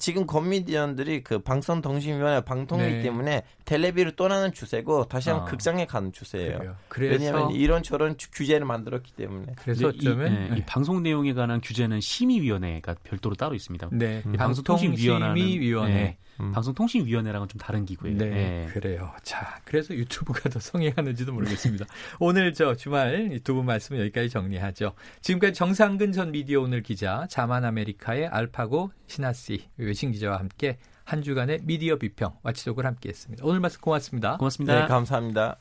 [0.00, 3.02] 지금 코미디언들이 그 방송통신위원회 방통위 네.
[3.02, 5.50] 때문에 텔레비를 떠나는 추세고 다시 한번 아.
[5.50, 6.58] 극장에 가는 추세예요.
[6.58, 6.76] 그래요.
[6.88, 9.54] 그래서 왜냐하면 이런 저런 규- 규제를 만들었기 때문에.
[9.56, 13.88] 그래서 근데 이, 어쩌면 예, 이 방송 내용에 관한 규제는 심의위원회가 별도로 따로 있습니다.
[13.92, 16.16] 네, 이 방송통신위원회는 방통심의위원회.
[16.40, 16.52] 예, 음.
[16.52, 18.18] 방송통신위원회랑은 좀 다른 기구예요.
[18.18, 18.72] 네, 예.
[18.72, 19.12] 그래요.
[19.22, 21.86] 자, 그래서 유튜브가 더 성행하는지도 모르겠습니다.
[22.20, 24.94] 오늘 저 주말 이두분 말씀은 여기까지 정리하죠.
[25.20, 31.60] 지금까지 정상근 전 미디어 오늘 기자, 자만 아메리카의 알파고 신하씨 외신 기자와 함께 한 주간의
[31.62, 33.44] 미디어 비평 와치독을 함께했습니다.
[33.44, 34.36] 오늘 말씀 고맙습니다.
[34.36, 34.80] 고맙습니다.
[34.82, 35.56] 네, 감사합니다.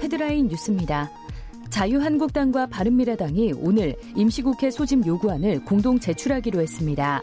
[0.00, 1.10] 헤드라인 뉴스입니다.
[1.70, 7.22] 자유한국당과 바른미래당이 오늘 임시국회 소집 요구안을 공동 제출하기로 했습니다.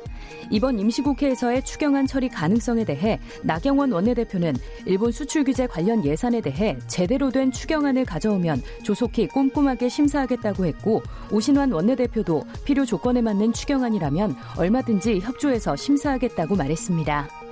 [0.51, 4.55] 이번 임시국회에서의 추경안 처리 가능성에 대해 나경원 원내대표는
[4.85, 11.71] 일본 수출 규제 관련 예산에 대해 제대로 된 추경안을 가져오면 조속히 꼼꼼하게 심사하겠다고 했고 오신환
[11.71, 17.44] 원내대표도 필요 조건에 맞는 추경안이라면 얼마든지 협조해서 심사하겠다고 말했습니다.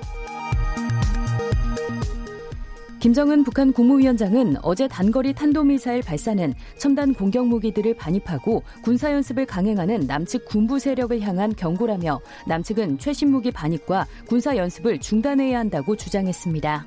[3.03, 10.79] 김정은 북한 국무위원장은 어제 단거리 탄도미사일 발사는 첨단 공격 무기들을 반입하고 군사연습을 강행하는 남측 군부
[10.79, 16.85] 세력을 향한 경고라며 남측은 최신 무기 반입과 군사연습을 중단해야 한다고 주장했습니다.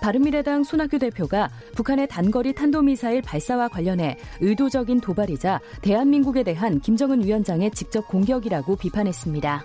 [0.00, 8.06] 바른미래당 손학규 대표가 북한의 단거리 탄도미사일 발사와 관련해 의도적인 도발이자 대한민국에 대한 김정은 위원장의 직접
[8.06, 9.64] 공격이라고 비판했습니다.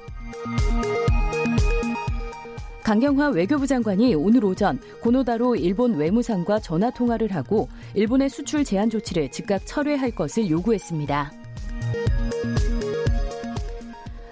[2.83, 9.29] 강경화 외교부 장관이 오늘 오전 고노다로 일본 외무상과 전화 통화를 하고 일본의 수출 제한 조치를
[9.29, 11.31] 즉각 철회할 것을 요구했습니다.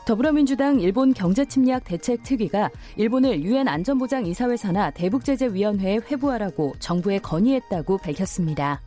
[0.05, 8.81] 더불어민주당 일본 경제침략 대책특위가 일본을 유엔 안전보장 이사회 산하 대북제재위원회에 회부하라고 정부에 건의했다고 밝혔습니다.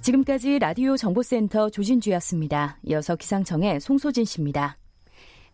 [0.00, 2.78] 지금까지 라디오 정보센터 조진주였습니다.
[2.86, 4.76] 이어서 기상청의 송소진 씨입니다.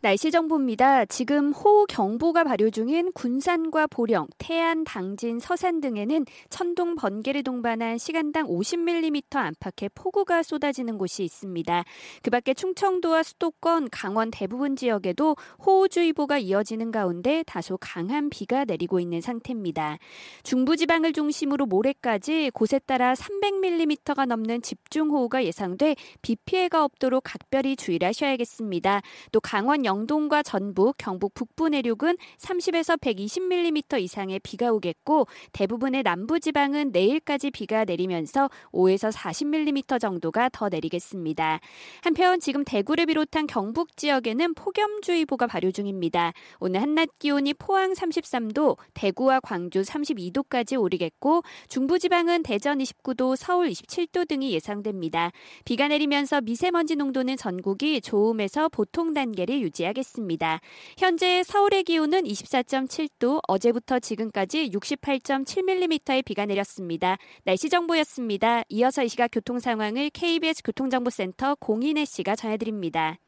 [0.04, 1.06] 날씨 정보입니다.
[1.06, 8.46] 지금 호우 경보가 발효 중인 군산과 보령, 태안, 당진, 서산 등에는 천둥 번개를 동반한 시간당
[8.46, 11.84] 50mm 안팎의 폭우가 쏟아지는 곳이 있습니다.
[12.22, 19.22] 그 밖에 충청도와 수도권, 강원 대부분 지역에도 호우주의보가 이어지는 가운데 다소 강한 비가 내리고 있는
[19.22, 19.96] 상태입니다.
[20.42, 29.00] 중부지방을 중심으로 모레까지 곳에 따라 300mm가 넘는 집중호우가 예상돼 비 피해가 없도록 각별히 주의를 하셔야겠습니다.
[29.32, 36.40] 또 강원 영 동과 전북, 경북 북부 내륙은 30에서 120mm 이상의 비가 오겠고 대부분의 남부
[36.40, 41.61] 지방은 내일까지 비가 내리면서 5에서 40mm 정도가 더 내리겠습니다.
[42.02, 46.33] 한편 지금 대구를 비롯한 경북 지역에는 폭염주의보가 발효 중입니다.
[46.59, 54.26] 오늘 한낮 기온이 포항 33도, 대구와 광주 32도까지 오르겠고 중부 지방은 대전 29도, 서울 27도
[54.28, 55.30] 등이 예상됩니다.
[55.64, 60.61] 비가 내리면서 미세먼지 농도는 전국이 좋음에서 보통 단계를 유지 하겠습니다.
[60.99, 67.16] 현재 서울의 기온은 24.7도, 어제부터 지금까지 68.7mm의 비가 내렸습니다.
[67.44, 68.64] 날씨 정보였습니다.
[68.68, 73.18] 이어서 이 시각 교통 상황을 KBS 교통정보센터 공인혜 씨가 전해드립니다.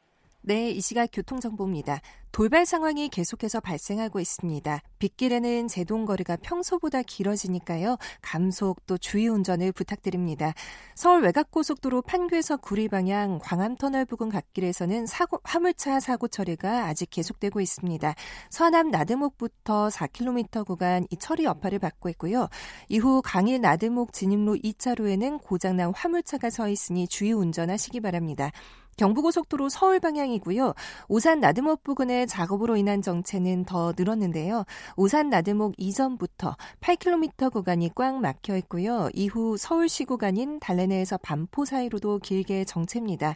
[0.47, 1.99] 네, 이 시각 교통정보입니다.
[2.31, 4.79] 돌발 상황이 계속해서 발생하고 있습니다.
[4.97, 7.97] 빗길에는 제동거리가 평소보다 길어지니까요.
[8.21, 10.53] 감속 또 주의 운전을 부탁드립니다.
[10.95, 18.15] 서울 외곽고속도로 판교에서 구리 방향 광암터널 부근 갓길에서는 사고, 화물차 사고 처리가 아직 계속되고 있습니다.
[18.49, 22.47] 서남 나드목부터 4km 구간 이 처리 여파를 받고 있고요.
[22.87, 28.51] 이후 강일 나드목 진입로 2차로에는 고장난 화물차가 서 있으니 주의 운전하시기 바랍니다.
[28.97, 30.73] 경부고속도로 서울 방향이고요.
[31.07, 34.65] 오산 나드목 부근의 작업으로 인한 정체는 더 늘었는데요.
[34.95, 39.09] 오산 나드목 이전부터 8km 구간이 꽉 막혀 있고요.
[39.13, 43.35] 이후 서울시 구간인 달래내에서 반포 사이로도 길게 정체입니다.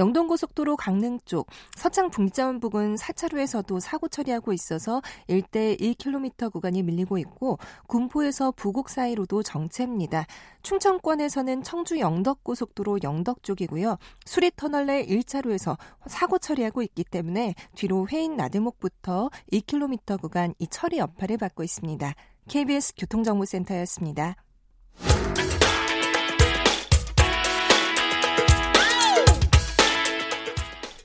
[0.00, 7.58] 영동고속도로 강릉 쪽 서창 분기점 부근 4차로에서도 사고 처리하고 있어서 일대 1km 구간이 밀리고 있고
[7.86, 10.26] 군포에서 부곡 사이로도 정체입니다.
[10.62, 13.98] 충청권에서는 청주 영덕고속도로 영덕 쪽이고요.
[14.24, 21.36] 수리터널 내 1차로에서 사고 처리하고 있기 때문에 뒤로 회인 나들목부터 2km 구간 이 처리 여파를
[21.36, 22.14] 받고 있습니다.
[22.48, 24.36] KBS 교통정보센터였습니다.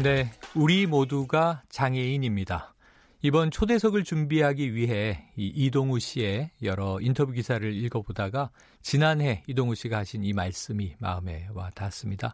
[0.00, 2.74] 네, 우리 모두가 장애인입니다.
[3.20, 8.50] 이번 초대석을 준비하기 위해 이 이동우 씨의 여러 인터뷰 기사를 읽어보다가
[8.80, 12.32] 지난해 이동우 씨가 하신 이 말씀이 마음에 와 닿았습니다.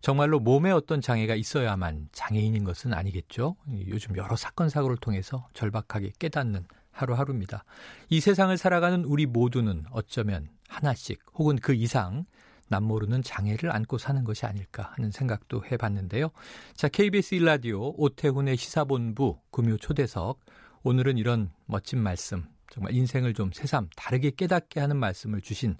[0.00, 3.56] 정말로 몸에 어떤 장애가 있어야만 장애인인 것은 아니겠죠.
[3.88, 7.64] 요즘 여러 사건 사고를 통해서 절박하게 깨닫는 하루하루입니다.
[8.08, 12.24] 이 세상을 살아가는 우리 모두는 어쩌면 하나씩 혹은 그 이상
[12.70, 16.30] 남모르는 장애를 안고 사는 것이 아닐까 하는 생각도 해봤는데요.
[16.74, 20.40] 자, KBS 일라디오 오태훈의 시사본부 금요 초대석
[20.82, 25.76] 오늘은 이런 멋진 말씀 정말 인생을 좀 새삼 다르게 깨닫게 하는 말씀을 주신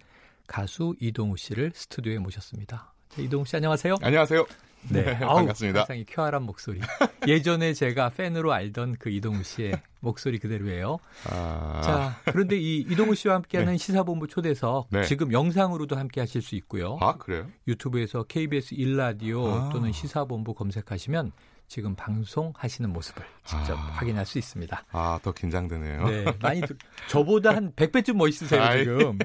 [0.47, 2.93] 가수 이동우 씨를 스튜디오에 모셨습니다.
[3.09, 3.97] 자, 이동우 씨 안녕하세요.
[4.03, 4.70] 안녕하세요.
[4.89, 5.81] 네, 네, 아우, 반갑습니다.
[5.81, 6.81] 상당히 쾌활한 목소리.
[7.27, 10.99] 예전에 제가 팬으로 알던 그 이동우 씨의 목소리 그대로예요.
[11.29, 13.79] 아, 자, 그런데 이 이동우 씨와 함께하는 네.
[13.79, 15.05] 시사본부 초대석 네.
[15.05, 16.99] 지금 영상으로도 함께하실 수 있고요.
[17.01, 17.47] 아 그래요?
[17.69, 19.69] 유튜브에서 KBS 일라디오 아.
[19.71, 21.33] 또는 시사본부 검색하시면
[21.71, 23.83] 지금 방송하시는 모습을 직접 아.
[23.93, 24.87] 확인할 수 있습니다.
[24.91, 26.05] 아 더 긴장되네요.
[26.09, 26.77] 네, 많이 들-
[27.09, 28.79] 저보다 한 100배쯤 멋있으세요 아이.
[28.81, 29.17] 지금.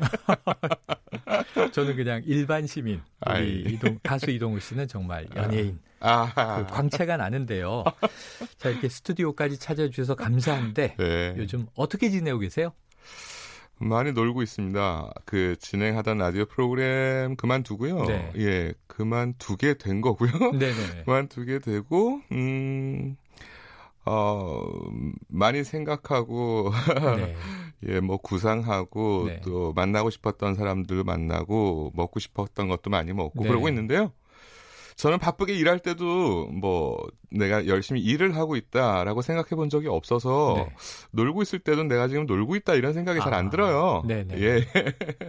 [1.73, 3.01] 저는 그냥 일반 시민.
[3.27, 3.62] 우리.
[3.73, 5.79] 이동, 가수 이동우 씨는 정말 연예인.
[5.99, 6.31] 아,
[6.67, 7.84] 그 광채가 나는데요.
[8.60, 11.34] 자 이렇게 스튜디오까지 찾아주셔서 감사한데 네.
[11.38, 12.73] 요즘 어떻게 지내고 계세요?
[13.78, 15.14] 많이 놀고 있습니다.
[15.26, 18.06] 그 진행하던 라디오 프로그램 그만두고요.
[18.06, 18.32] 네.
[18.38, 20.32] 예, 그만두게 된 거고요.
[20.52, 20.74] 네네.
[21.06, 23.18] 그만두게 되고 음.
[24.06, 24.64] 어,
[25.28, 26.72] 많이 생각하고,
[27.18, 27.36] 네.
[27.88, 29.42] 예, 뭐, 구상하고, 네.
[29.44, 33.50] 또, 만나고 싶었던 사람들 만나고, 먹고 싶었던 것도 많이 먹고, 네.
[33.50, 34.12] 그러고 있는데요.
[34.95, 36.97] 저는 바쁘게 일할 때도, 뭐,
[37.29, 40.75] 내가 열심히 일을 하고 있다라고 생각해 본 적이 없어서, 네.
[41.12, 44.03] 놀고 있을 때도 내가 지금 놀고 있다 이런 생각이 잘 아, 안 들어요.
[44.08, 44.41] 네네.
[44.41, 44.65] 예.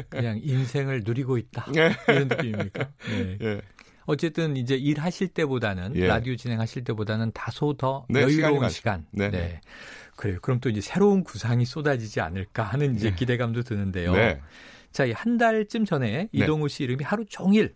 [0.08, 1.66] 그냥 인생을 누리고 있다.
[1.76, 1.96] 예.
[2.08, 2.88] 이런 느낌입니까?
[3.08, 3.38] 네.
[3.42, 3.60] 예.
[4.06, 6.06] 어쨌든 이제 일하실 때보다는 예.
[6.06, 8.72] 라디오 진행하실 때보다는 다소 더 네, 여유로운 많죠.
[8.72, 9.04] 시간.
[9.10, 9.60] 네.
[10.16, 10.38] 그래요.
[10.42, 14.12] 그럼 또 이제 새로운 구상이 쏟아지지 않을까 하는 이제 기대감도 드는데요.
[14.14, 14.40] 네.
[14.92, 17.74] 자, 이 한 달쯤 전에 이동우 씨 이름이 하루 종일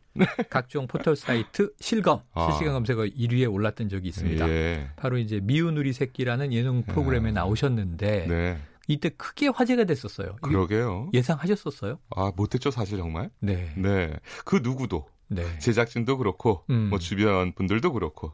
[0.49, 2.49] 각종 포털 사이트 실검, 아.
[2.51, 4.49] 실시간 검색어 1위에 올랐던 적이 있습니다.
[4.49, 4.89] 예.
[4.97, 8.59] 바로 이제 미운 우리 새끼라는 예능 프로그램에 나오셨는데 네.
[8.89, 10.37] 이때 크게 화제가 됐었어요.
[10.41, 11.11] 그러게요.
[11.13, 11.99] 예상하셨었어요?
[12.17, 13.29] 아, 못했죠, 사실 정말.
[13.39, 13.73] 네.
[13.77, 14.13] 네.
[14.47, 15.07] 그 누구도.
[15.29, 15.45] 네.
[15.59, 16.89] 제작진도 그렇고, 음.
[16.89, 18.33] 뭐 주변 분들도 그렇고.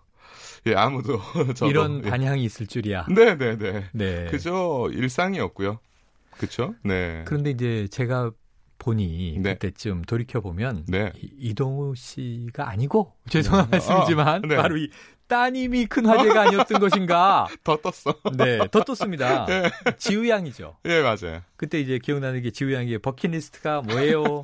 [0.66, 1.20] 예, 아무도.
[1.54, 2.10] 저도, 이런 예.
[2.10, 3.06] 반향이 있을 줄이야.
[3.08, 3.84] 네 네 네.
[3.92, 4.26] 네.
[4.30, 5.78] 그저 일상이었고요.
[6.38, 6.74] 그쵸?
[6.84, 7.22] 네.
[7.26, 8.30] 그런데 이제 제가
[8.78, 9.54] 보니 네.
[9.54, 11.10] 그때쯤 돌이켜 보면 네.
[11.38, 14.56] 이동우 씨가 아니고 죄송한 말씀이지만 아, 네.
[14.56, 14.90] 바로 이
[15.28, 17.48] 따님이 큰 화제가 아니었던 것인가?
[17.64, 18.14] 더 떴어.
[18.36, 19.44] 네, 더 떴습니다.
[19.98, 20.76] 지우 양이죠.
[20.84, 21.40] 예, 맞아요.
[21.56, 24.42] 그때 이제 기억나는 게 지우 양의 버킷리스트가 뭐예요?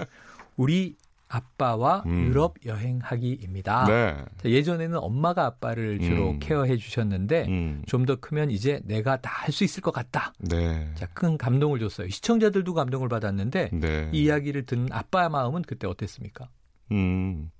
[0.56, 0.96] 우리
[1.32, 2.26] 아빠와 음.
[2.26, 3.84] 유럽 여행하기입니다.
[3.86, 4.24] 네.
[4.36, 6.38] 자, 예전에는 엄마가 아빠를 주로 음.
[6.40, 7.82] 케어해 주셨는데 음.
[7.86, 10.32] 좀더 크면 이제 내가 다 할 수 있을 것 같다.
[10.38, 10.88] 네.
[10.94, 12.08] 자, 큰 감동을 줬어요.
[12.08, 14.08] 시청자들도 감동을 받았는데 네.
[14.12, 16.48] 이 이야기를 듣는 아빠의 마음은 그때 어땠습니까?
[16.92, 17.50] 음.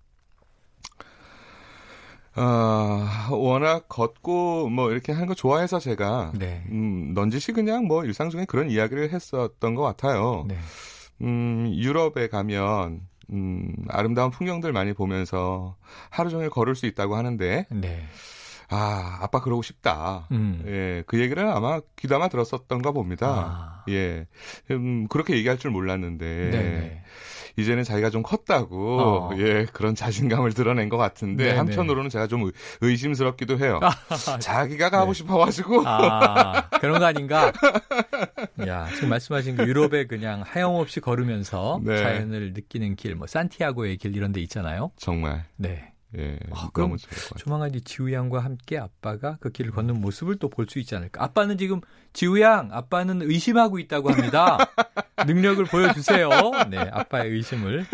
[2.34, 6.64] 아, 워낙 걷고 뭐 이렇게 하는 거 좋아해서 제가 네.
[6.70, 10.44] 음, 넌지시 그냥 뭐 일상 중에 그런 이야기를 했었던 것 같아요.
[10.48, 10.56] 네.
[11.20, 13.00] 음, 유럽에 가면
[13.32, 15.76] 음, 아름다운 풍경들 많이 보면서
[16.10, 18.06] 하루 종일 걸을 수 있다고 하는데 네.
[18.68, 20.28] 아, 아빠 그러고 싶다.
[20.32, 20.62] 음.
[20.66, 23.26] 예, 그 얘기를 아마 귀담아 들었었던가 봅니다.
[23.28, 23.84] 아.
[23.90, 24.26] 예,
[24.70, 27.02] 음, 그렇게 얘기할 줄 몰랐는데 네네.
[27.56, 29.30] 이제는 자기가 좀 컸다고 어.
[29.38, 31.56] 예 그런 자신감을 드러낸 것 같은데 네네.
[31.58, 33.80] 한편으로는 제가 좀 의- 의심스럽기도 해요.
[34.40, 35.18] 자기가 가고 네.
[35.18, 37.52] 싶어가지고 아, 그런 거 아닌가?
[38.66, 41.96] 야, 지금 말씀하신 그 유럽에 그냥 하염없이 걸으면서 네.
[42.02, 44.90] 자연을 느끼는 길, 뭐 산티아고의 길 이런 데 있잖아요.
[44.96, 45.91] 정말 네.
[46.18, 46.96] 예 아, 그럼.
[47.38, 51.22] 조만간 이제 지우 양과 함께 아빠가 그 길을 걷는 모습을 또 볼 수 있지 않을까.
[51.24, 51.80] 아빠는 지금
[52.12, 54.58] 지우 양, 아빠는 의심하고 있다고 합니다.
[55.26, 56.28] 능력을 보여주세요.
[56.70, 57.86] 네, 아빠의 의심을.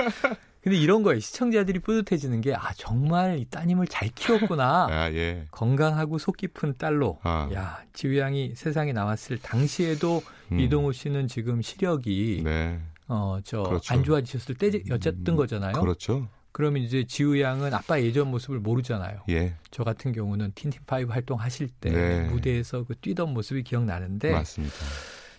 [0.61, 1.21] 근데 이런 거예요.
[1.21, 4.89] 시청자들이 뿌듯해지는 게, 아, 정말 이 따님을 잘 키웠구나.
[4.91, 5.47] 아 예.
[5.53, 7.19] 건강하고 속 깊은 딸로.
[7.23, 7.49] 아.
[7.55, 10.21] 야, 지우 양이 세상에 나왔을 당시에도
[10.53, 10.59] 음.
[10.59, 13.95] 이동우 씨는 지금 시력이, 네 어, 저, 그렇죠.
[13.95, 15.73] 안 좋아지셨을 때였던 음, 거잖아요.
[15.81, 16.29] 그렇죠.
[16.59, 19.21] 그러면 이제 지우 양은 아빠 예전 모습을 모르잖아요.
[19.29, 19.55] 예.
[19.71, 22.21] 저 같은 경우는 틴틴 파이브 활동하실 때 네.
[22.25, 24.75] 무대에서 그 뛰던 모습이 기억나는데 맞습니다.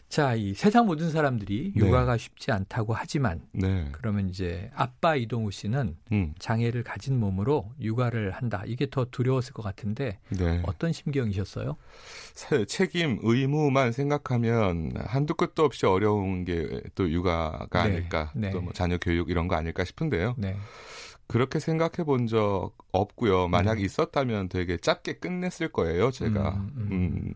[0.07, 1.85] 자, 이 세상 모든 사람들이 네.
[1.85, 3.89] 육아가 쉽지 않다고 하지만 네.
[3.91, 6.33] 그러면 이제 아빠 이동우 씨는 음.
[6.39, 8.63] 장애를 가진 몸으로 육아를 한다.
[8.65, 10.63] 이게 더 두려웠을 것 같은데 네.
[10.65, 11.75] 어떤 심경이셨어요?
[12.33, 18.51] 사- 책임, 의무만 생각하면 한두 끝도 없이 어려운 게 또 육아가 네, 아닐까, 네.
[18.51, 20.35] 또뭐 자녀 교육 이런 거 아닐까 싶은데요.
[21.29, 21.33] 네.
[21.33, 23.47] 그렇게 생각해 본 적 없고요.
[23.47, 23.83] 만약 네.
[23.83, 26.55] 있었다면 되게 짧게 끝냈을 거예요, 제가.
[26.55, 27.33] 음, 음, 음.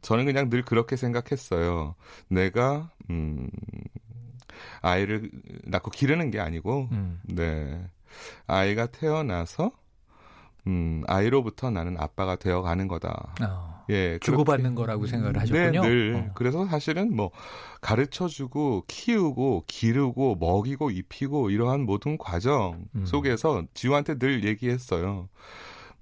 [0.00, 1.94] 저는 그냥 늘 그렇게 생각했어요.
[2.28, 3.48] 내가, 음,
[4.80, 5.30] 아이를
[5.64, 7.20] 낳고 기르는 게 아니고, 음.
[7.24, 7.84] 네.
[8.46, 9.72] 아이가 태어나서,
[10.66, 13.34] 음, 아이로부터 나는 아빠가 되어 가는 거다.
[13.42, 14.18] 어, 예.
[14.20, 15.82] 주고받는 거라고 생각을 하셨군요.
[15.82, 16.14] 네, 늘.
[16.14, 16.32] 어.
[16.34, 17.30] 그래서 사실은 뭐
[17.80, 23.04] 가르쳐 주고 키우고 기르고 먹이고 입히고 이러한 모든 과정 음.
[23.04, 25.28] 속에서 지우한테 늘 얘기했어요.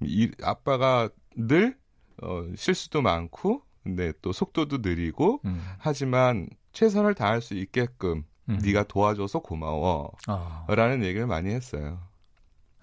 [0.01, 1.77] 이 아빠가 늘
[2.23, 5.63] 어, 실수도 많고 네, 또 속도도 느리고 음.
[5.79, 8.59] 하지만 최선을 다할 수 있게끔 음.
[8.63, 10.13] 네가 도와줘서 고마워.
[10.29, 10.67] 어.
[10.69, 11.99] 라는 얘기를 많이 했어요.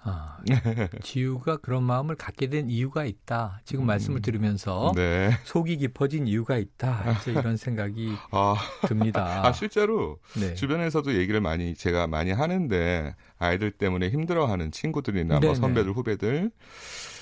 [0.08, 0.38] 아,
[1.02, 3.62] 지우가 그런 마음을 갖게 된 이유가 있다.
[3.66, 5.32] 지금 말씀을 들으면서 네.
[5.44, 7.20] 속이 깊어진 이유가 있다.
[7.22, 8.56] 이제 이런 생각이 아,
[8.88, 9.42] 듭니다.
[9.46, 10.54] 아, 실제로 네.
[10.54, 15.46] 주변에서도 얘기를 많이 제가 많이 하는데 아이들 때문에 힘들어하는 친구들이나 네네.
[15.48, 16.52] 뭐 선배들 후배들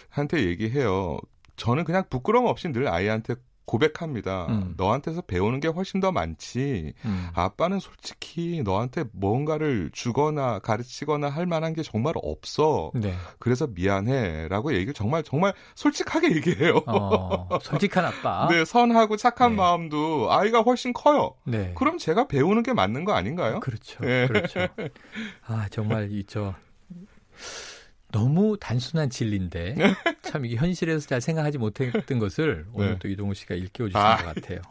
[0.10, 1.20] 한테 얘기해요.
[1.56, 3.36] 저는 그냥 부끄러움 없이 늘 아이한테
[3.66, 4.48] 고백합니다.
[4.50, 4.74] 음.
[4.78, 6.94] 너한테서 배우는 게 훨씬 더 많지.
[7.06, 7.28] 음.
[7.34, 12.92] 아빠는 솔직히 너한테 뭔가를 주거나 가르치거나 할 만한 게 정말 없어.
[12.94, 13.14] 네.
[13.40, 16.82] 그래서 미안해라고 얘기를 정말 정말 솔직하게 얘기해요.
[16.86, 18.48] 어, 솔직한 아빠.
[18.52, 19.58] 네, 선하고 착한 네.
[19.58, 21.36] 마음도 아이가 훨씬 커요.
[21.46, 21.74] 네.
[21.76, 23.60] 그럼 제가 배우는 게 맞는 거 아닌가요?
[23.60, 24.00] 그렇죠.
[24.04, 24.28] 예.
[24.28, 24.68] 그렇죠.
[25.48, 26.54] 아, 정말 이저
[28.16, 29.76] 너무 단순한 진리인데
[30.24, 33.00] 참 이게 현실에서 잘 생각하지 못했던 것을 오늘 네.
[33.00, 34.16] 또 이동우 씨가 일깨워 주신 아.
[34.16, 34.62] 것 같아요.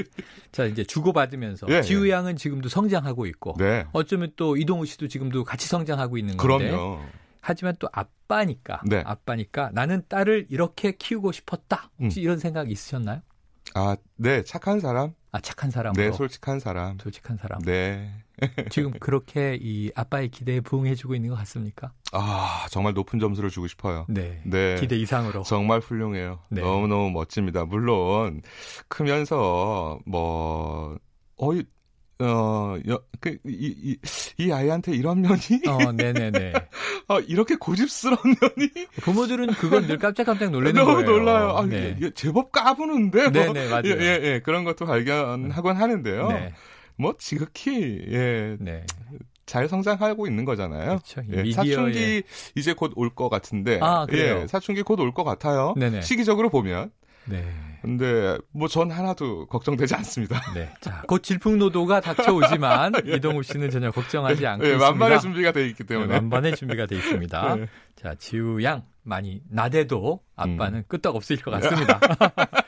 [0.50, 2.12] 자, 이제 주고받으면서 예, 지우 예.
[2.12, 3.84] 양은 지금도 성장하고 있고 네.
[3.92, 7.02] 어쩌면 또 이동우 씨도 지금도 같이 성장하고 있는 건데 그럼요.
[7.42, 9.02] 하지만 또 아빠니까 네.
[9.04, 11.90] 아빠니까 나는 딸을 이렇게 키우고 싶었다.
[12.00, 12.24] 혹시 음.
[12.24, 13.20] 이런 생각 있으셨나요?
[13.74, 15.12] 아, 네, 착한 사람.
[15.32, 16.02] 아, 착한 사람으로.
[16.02, 16.96] 네, 솔직한 사람.
[16.98, 17.60] 솔직한 사람.
[17.62, 18.10] 네.
[18.70, 21.92] 지금 그렇게 이 아빠의 기대에 부응해주고 있는 것 같습니까?
[22.14, 24.06] 아, 정말 높은 점수를 주고 싶어요.
[24.08, 24.40] 네.
[24.44, 24.76] 네.
[24.76, 25.42] 기대 이상으로.
[25.42, 26.38] 정말 훌륭해요.
[26.48, 26.60] 네.
[26.62, 27.64] 너무너무 멋집니다.
[27.64, 28.40] 물론,
[28.88, 30.96] 크면서, 뭐,
[31.36, 31.64] 어이,
[32.20, 33.96] 어, 여, 그, 이, 이,
[34.38, 36.52] 이 아이한테 이런 면이, 어, 네네네.
[37.08, 38.70] 어, 이렇게 고집스러운 면이
[39.02, 41.10] 부모들은 그건 늘 깜짝깜짝 놀라는 너무 거예요.
[41.10, 41.48] 놀라요.
[41.56, 41.94] 아, 네.
[41.96, 43.22] 이게 제법 까부는데.
[43.30, 43.30] 뭐.
[43.30, 43.82] 네네, 맞아요.
[43.86, 44.40] 예, 예, 예.
[44.44, 46.28] 그런 것도 발견하곤 하는데요.
[46.28, 46.52] 네.
[46.96, 48.84] 뭐, 지극히, 예, 네.
[49.46, 50.98] 잘 성장하고 있는 거잖아요.
[50.98, 51.20] 그렇죠.
[51.22, 52.22] 이 예, 사춘기
[52.54, 53.78] 이제 곧 올 것 같은데.
[53.82, 54.40] 아, 그래요?
[54.42, 55.74] 예, 사춘기 곧 올 것 같아요.
[55.76, 56.00] 네네.
[56.02, 56.90] 시기적으로 보면.
[57.26, 57.42] 네.
[57.80, 60.40] 근데 뭐 전 하나도 걱정되지 않습니다.
[60.54, 60.70] 네.
[60.80, 64.90] 자, 곧 질풍노도가 닥쳐오지만 이동우 씨는 전혀 걱정하지 않고 예, 있습니다.
[64.90, 66.08] 만반의 준비가 돼 있기 때문에.
[66.08, 67.56] 네, 만반의 준비가 돼 있습니다.
[67.56, 67.66] 네.
[67.96, 70.84] 자, 지우 양 많이 나대도 아빠는 음.
[70.88, 72.00] 끄떡 없을 것 같습니다.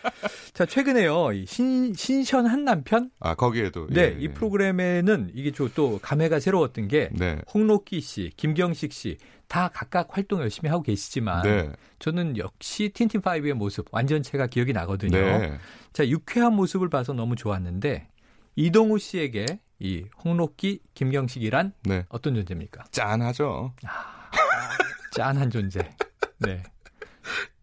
[0.56, 1.32] 자, 최근에요.
[1.32, 3.10] 이 신, 신선한 남편?
[3.20, 3.86] 아, 거기에도.
[3.88, 4.28] 네, 예, 이 예.
[4.32, 7.40] 프로그램에는 이게 저또 감회가 새로웠던 게 네.
[7.52, 11.72] 홍록기 씨, 김경식 씨 다 각각 활동 열심히 하고 계시지만 네.
[11.98, 15.16] 저는 역시 틴틴파이브의 모습 완전체가 기억이 나거든요.
[15.16, 15.58] 네.
[15.92, 18.08] 자, 유쾌한 모습을 봐서 너무 좋았는데
[18.56, 19.46] 이동우 씨에게
[19.78, 22.06] 이 홍록기, 김경식이란 네.
[22.08, 22.84] 어떤 존재입니까?
[22.90, 23.74] 짠하죠.
[25.12, 25.80] 짠한 존재.
[26.38, 26.62] 네.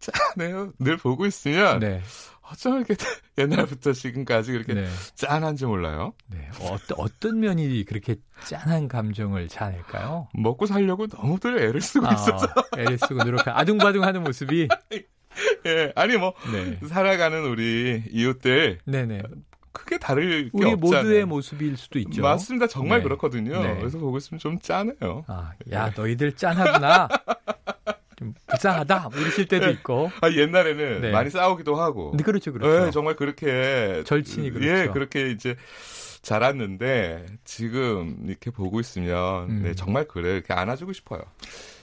[0.00, 0.72] 짠해요.
[0.78, 2.02] 늘 보고 있으면 네.
[2.50, 2.94] 어쩜 이렇게
[3.38, 4.86] 옛날부터 지금까지 그렇게 네.
[5.14, 6.12] 짠한지 몰라요.
[6.28, 6.48] 네.
[6.60, 10.28] 어떤 어떤 면이 그렇게 짠한 감정을 자아낼까요?
[10.34, 12.46] 먹고 살려고 너무들 애를 쓰고 있어서.
[12.46, 14.68] 아, 애를 쓰고 노력한 아둥바둥하는 모습이
[15.66, 15.92] 예.
[15.96, 16.78] 아니 뭐 네.
[16.86, 19.22] 살아가는 우리 이웃들 네네.
[19.72, 21.02] 크게 다를 게 우리 없잖아요.
[21.02, 22.22] 모두의 모습일 수도 있죠.
[22.22, 22.68] 맞습니다.
[22.68, 23.04] 정말 네.
[23.04, 23.60] 그렇거든요.
[23.60, 23.76] 네.
[23.78, 25.24] 그래서 보고 있으면 좀 짠해요.
[25.26, 27.08] 아, 야 너희들 짠하구나.
[28.60, 29.08] 좀 불쌍하다.
[29.12, 30.10] 뭐 이러실 때도 있고.
[30.20, 31.10] 아, 옛날에는 네.
[31.10, 32.10] 많이 싸우기도 하고.
[32.10, 32.86] 근데 그렇죠, 그렇죠.
[32.86, 34.68] 예, 정말 그렇게 절친이 그렇죠.
[34.68, 35.56] 예, 그렇게 이제
[36.24, 39.62] 자랐는데 지금 이렇게 보고 있으면 음.
[39.62, 41.20] 네, 정말 그래 이렇게 안아주고 싶어요.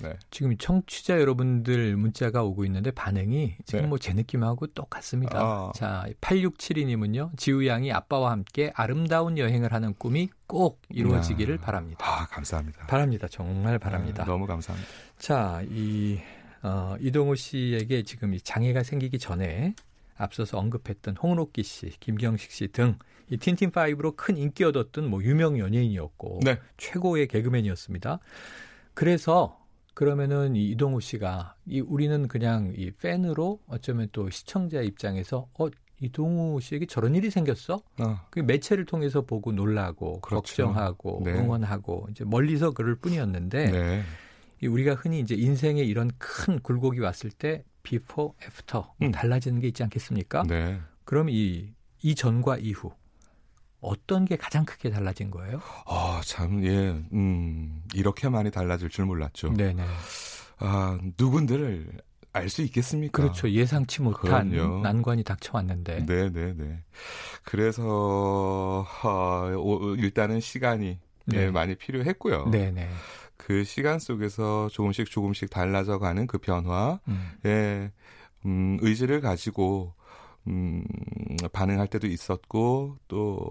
[0.01, 0.17] 네.
[0.31, 3.87] 지금 청취자 여러분들 문자가 오고 있는데 반응이 지금 네.
[3.87, 5.39] 뭐제 느낌하고 똑같습니다.
[5.39, 5.71] 아.
[5.75, 7.37] 자, 8672님은요.
[7.37, 11.65] 지우 양이 아빠와 함께 아름다운 여행을 하는 꿈이 꼭 이루어지기를 아.
[11.65, 12.05] 바랍니다.
[12.05, 12.87] 아, 감사합니다.
[12.87, 13.27] 바랍니다.
[13.29, 14.23] 정말 바랍니다.
[14.23, 14.91] 아, 너무 감사합니다.
[15.19, 16.19] 자, 이
[16.63, 19.75] 어, 이동우 씨에게 지금 이 장애가 생기기 전에
[20.15, 22.97] 앞서서 언급했던 홍록기 씨, 김경식 씨 등
[23.31, 26.59] 이 틴틴 파이브로 큰 인기 얻었던 뭐 유명 연예인이었고 네.
[26.77, 28.19] 최고의 개그맨이었습니다.
[28.93, 29.57] 그래서
[29.93, 35.67] 그러면은 이 이동우 씨가 이 우리는 그냥 이 팬으로 어쩌면 또 시청자 입장에서 어
[36.01, 37.81] 이동우 씨에게 저런 일이 생겼어?
[37.99, 38.19] 어.
[38.31, 40.65] 그 매체를 통해서 보고 놀라고 그렇죠.
[40.65, 41.31] 걱정하고 네.
[41.31, 44.03] 응원하고 이제 멀리서 그럴 뿐이었는데 네.
[44.61, 49.11] 이 우리가 흔히 이제 인생에 이런 큰 굴곡이 왔을 때 before after 음.
[49.11, 50.43] 달라지는 게 있지 않겠습니까?
[50.47, 50.79] 네.
[51.03, 52.91] 그럼 이 이전과 이후
[53.81, 55.59] 어떤 게 가장 크게 달라진 거예요?
[55.87, 59.53] 아, 참, 예, 음, 이렇게 많이 달라질 줄 몰랐죠.
[59.53, 59.83] 네네.
[60.59, 61.91] 아, 누군들
[62.31, 63.23] 알수 있겠습니까?
[63.23, 63.49] 그렇죠.
[63.49, 64.81] 예상치 못한 그럼요.
[64.83, 66.05] 난관이 닥쳐왔는데.
[66.05, 66.83] 네, 네, 네.
[67.43, 71.37] 그래서, 아, 오, 일단은 시간이 네.
[71.37, 72.49] 예, 많이 필요했고요.
[72.49, 72.87] 네네.
[73.41, 77.31] 그 시간 속에서 조금씩 조금씩 달라져 가는 그 변화, 음.
[77.45, 77.91] 예,
[78.45, 79.95] 음, 의지를 가지고,
[80.47, 80.85] 음,
[81.51, 83.49] 반응할 때도 있었고, 또,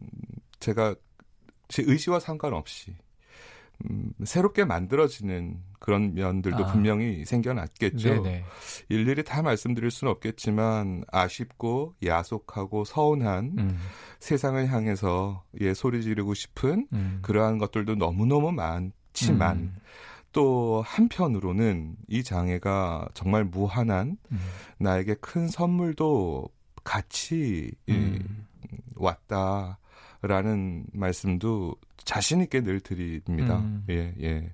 [0.00, 0.06] 음,
[0.60, 0.94] 제가
[1.66, 2.94] 제 의지와 상관없이,
[3.90, 6.72] 음, 새롭게 만들어지는 그런 면들도 아.
[6.72, 8.22] 분명히 생겨났겠죠.
[8.22, 8.44] 네네.
[8.88, 13.78] 일일이 다 말씀드릴 수는 없겠지만, 아쉽고, 야속하고, 서운한 음.
[14.20, 17.18] 세상을 향해서 예, 소리 지르고 싶은 음.
[17.22, 19.76] 그러한 것들도 너무너무 많 지만, 음.
[20.32, 24.38] 또 한편으로는 이 장애가 정말 무한한 음.
[24.78, 26.50] 나에게 큰 선물도
[26.84, 28.46] 같이 이, 음.
[28.96, 33.58] 왔다라는 말씀도 자신 있게 늘 드립니다.
[33.58, 33.84] 음.
[33.88, 34.52] 예, 예.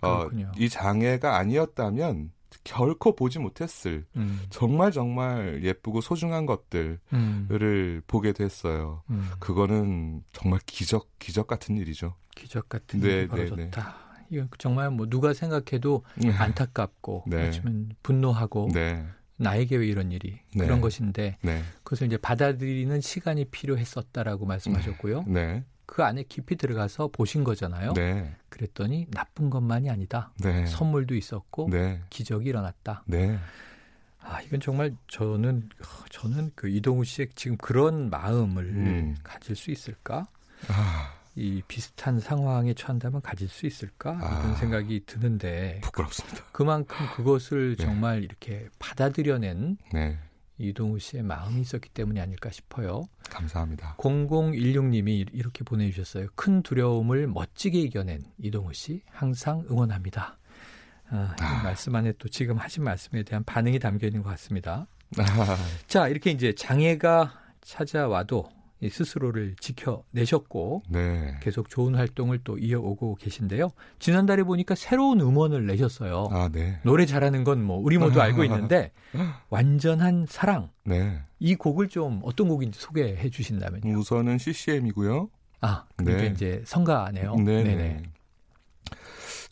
[0.00, 0.52] 어, 그렇군요.
[0.56, 2.30] 이 장애가 아니었다면
[2.64, 4.40] 결코 보지 못했을 음.
[4.50, 8.02] 정말 정말 예쁘고 소중한 것들을 음.
[8.06, 9.02] 보게 됐어요.
[9.10, 9.28] 음.
[9.38, 12.14] 그거는 정말 기적 기적 같은 일이죠.
[12.34, 13.96] 기적 같은 네, 일이 네, 벌어졌다.
[14.30, 16.04] 이거 정말 뭐 누가 생각해도
[16.36, 17.46] 안타깝고 네.
[17.46, 20.64] 아니면 분노하고 네, 나에게 왜 이런 일이 네.
[20.64, 25.24] 그런 것인데 네, 그것을 이제 받아들이는 시간이 필요했었다라고 말씀하셨고요.
[25.86, 27.92] 네, 그 안에 깊이 들어가서 보신 거잖아요.
[27.94, 30.32] 네, 그랬더니 나쁜 것만이 아니다.
[30.40, 33.04] 네, 선물도 있었고 네, 기적이 일어났다.
[33.06, 33.38] 네.
[34.20, 35.68] 아 이건 정말 저는
[36.10, 39.16] 저는 그 이동우 씨의 지금 그런 마음을 음.
[39.22, 40.26] 가질 수 있을까?
[40.68, 44.18] 아, 이 비슷한 상황에 처한다면 가질 수 있을까?
[44.20, 44.40] 아.
[44.40, 46.42] 이런 생각이 드는데 부끄럽습니다.
[46.50, 47.84] 그만큼 그것을 네.
[47.84, 50.18] 정말 이렇게 받아들여낸 네,
[50.58, 53.04] 이동우 씨의 마음이 있었기 때문이 아닐까 싶어요.
[53.28, 53.96] 감사합니다.
[53.98, 56.28] 0016님이 이렇게 보내주셨어요.
[56.34, 60.38] 큰 두려움을 멋지게 이겨낸 이동우 씨 항상 응원합니다.
[61.10, 61.62] 아, 이 아.
[61.62, 64.86] 말씀 안에 또 지금 하신 말씀에 대한 반응이 담겨 있는 것 같습니다.
[65.18, 68.55] 아, 자, 이렇게 이제 장애가 찾아와도 이
[68.90, 71.34] 스스로를 지켜내셨고 네.
[71.42, 73.70] 계속 좋은 활동을 또 이어오고 계신데요.
[73.98, 76.28] 지난달에 보니까 새로운 음원을 내셨어요.
[76.30, 76.78] 아, 네.
[76.84, 78.92] 노래 잘하는 건 뭐 우리 모두 알고 있는데
[79.48, 81.20] 완전한 사랑 네.
[81.38, 83.98] 이 곡을 좀 어떤 곡인지 소개해 주신다면요.
[83.98, 85.28] 우선은 CCM이고요.
[85.60, 86.28] 아, 그러니까 네.
[86.28, 87.34] 이제 성가네요.
[87.36, 87.74] 네, 네 네.
[87.74, 88.02] 네.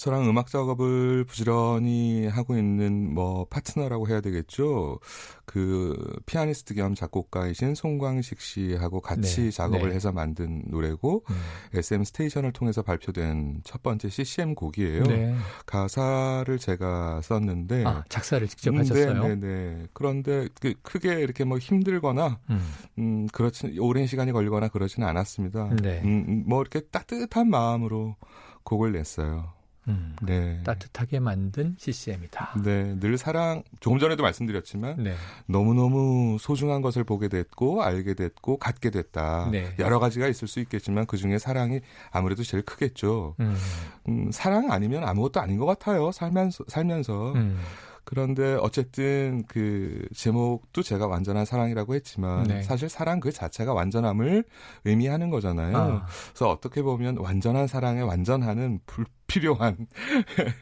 [0.05, 5.01] 저랑 음악 작업을 부지런히 하고 있는 뭐 파트너라고 해야 되겠죠.
[5.47, 5.97] 그
[6.27, 9.95] 피아니스트 겸 작곡가이신 송광식 씨하고 같이 네, 작업을 네.
[9.95, 11.35] 해서 만든 노래고 음.
[11.73, 15.05] SM 스테이션을 통해서 발표된 첫 번째 CCM 곡이에요.
[15.05, 15.35] 네.
[15.65, 19.23] 가사를 제가 썼는데 아, 작사를 직접 음, 하셨어요.
[19.23, 19.87] 네, 네, 네.
[19.95, 22.75] 그런데 그 크게 이렇게 뭐 힘들거나 음.
[22.99, 25.71] 음, 그렇진 오랜 시간이 걸리거나 그러지는 않았습니다.
[25.81, 26.03] 네.
[26.05, 28.17] 음, 음, 뭐 이렇게 따뜻한 마음으로
[28.65, 29.64] 곡을 냈어요.
[29.89, 30.17] 음.
[30.23, 30.61] 네.
[30.65, 32.63] 따뜻하게 만든 CCM이다.
[32.65, 35.15] 네, 늘 사랑, 조금 전에도 말씀드렸지만, 네.
[35.47, 39.49] 너무너무 소중한 것을 보게 됐고, 알게 됐고, 갖게 됐다.
[39.51, 39.75] 네.
[39.79, 41.81] 여러 가지가 있을 수 있겠지만, 그 중에 사랑이
[42.11, 43.35] 아무래도 제일 크겠죠.
[43.41, 43.57] 음.
[44.09, 46.13] 음, 사랑 아니면 아무것도 아닌 것 같아요.
[46.13, 47.35] 살면서, 살면서.
[48.05, 48.07] 음.
[48.07, 52.63] 그런데 어쨌든 그 제목도 제가 완전한 사랑이라고 했지만, 네.
[52.63, 54.45] 사실 사랑 그 자체가 완전함을
[54.85, 55.77] 의미하는 거잖아요.
[55.77, 56.07] 아.
[56.33, 59.87] 그래서 어떻게 보면 완전한 사랑에 완전하는 불필요한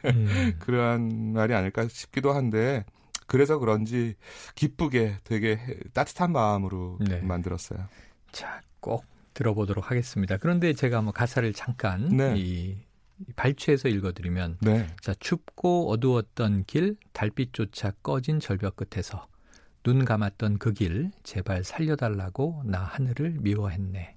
[0.05, 0.53] 음.
[0.59, 2.85] 그러한 말이 아닐까 싶기도 한데
[3.27, 4.15] 그래서 그런지
[4.55, 7.19] 기쁘게 되게 해- 따뜻한 마음으로 네.
[7.21, 7.79] 만들었어요.
[8.31, 10.37] 자, 꼭 들어보도록 하겠습니다.
[10.37, 12.33] 그런데 제가 뭐 가사를 잠깐 네.
[12.37, 12.77] 이
[13.35, 14.87] 발췌해서 읽어드리면 네.
[15.01, 19.27] 자 춥고 어두웠던 길 달빛조차 꺼진 절벽 끝에서
[19.83, 24.15] 눈 감았던 그 길 제발 살려달라고 나 하늘을 미워했네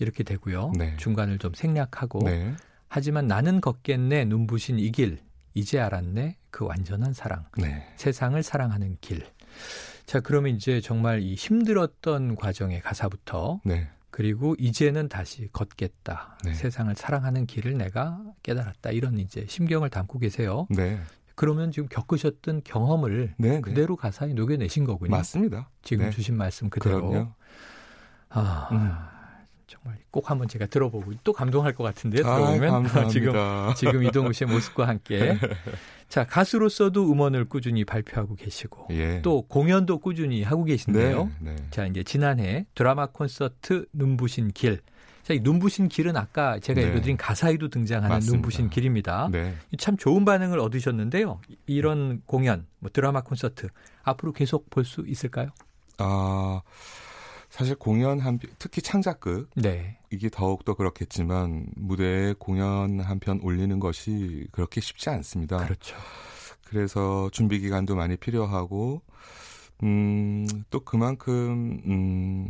[0.00, 0.72] 이렇게 되고요.
[0.76, 0.96] 네.
[0.96, 2.54] 중간을 좀 생략하고 네.
[2.88, 5.18] 하지만 나는 걷겠네 눈부신 이 길
[5.54, 7.86] 이제 알았네 그 완전한 사랑 네.
[7.96, 9.26] 세상을 사랑하는 길.
[10.06, 13.88] 자 그러면 이제 정말 이 힘들었던 과정의 가사부터 네.
[14.18, 16.38] 그리고 이제는 다시 걷겠다.
[16.44, 16.52] 네.
[16.52, 18.90] 세상을 사랑하는 길을 내가 깨달았다.
[18.90, 20.66] 이런 이제 심경을 담고 계세요.
[20.70, 20.98] 네.
[21.36, 23.48] 그러면 지금 겪으셨던 경험을 네.
[23.48, 23.60] 네.
[23.60, 25.12] 그대로 가사에 녹여내신 거군요.
[25.12, 25.70] 맞습니다.
[25.82, 26.10] 지금 네.
[26.10, 27.10] 주신 말씀 그대로.
[27.10, 27.32] 그럼요.
[28.30, 28.90] 아, 음.
[29.68, 33.08] 정말 꼭 한번 제가 들어보고 또 감동할 것 같은데 아이, 들어보면 감사합니다.
[33.12, 33.34] 지금
[33.76, 35.38] 지금 이동우 씨의 모습과 함께
[36.08, 39.20] 자 가수로서도 음원을 꾸준히 발표하고 계시고 예.
[39.22, 41.30] 또 공연도 꾸준히 하고 계신데요.
[41.40, 41.56] 네, 네.
[41.70, 44.80] 자 이제 지난해 드라마 콘서트 눈부신 길.
[45.22, 46.88] 자, 이 눈부신 길은 아까 제가 네.
[46.88, 48.32] 읽어드린 가사에도 등장하는 맞습니다.
[48.32, 49.28] 눈부신 길입니다.
[49.30, 49.54] 네.
[49.76, 51.42] 참 좋은 반응을 얻으셨는데요.
[51.66, 53.68] 이런 공연, 뭐 드라마 콘서트
[54.04, 55.50] 앞으로 계속 볼 수 있을까요?
[55.98, 56.62] 아,
[57.50, 59.98] 사실 공연 한 편, 특히 창작극 네.
[60.10, 65.56] 이게 더욱 더 그렇겠지만 무대에 공연 한 편 올리는 것이 그렇게 쉽지 않습니다.
[65.58, 65.96] 그렇죠.
[66.66, 69.02] 그래서 준비 기간도 많이 필요하고
[69.84, 72.48] 음, 또 그만큼 음,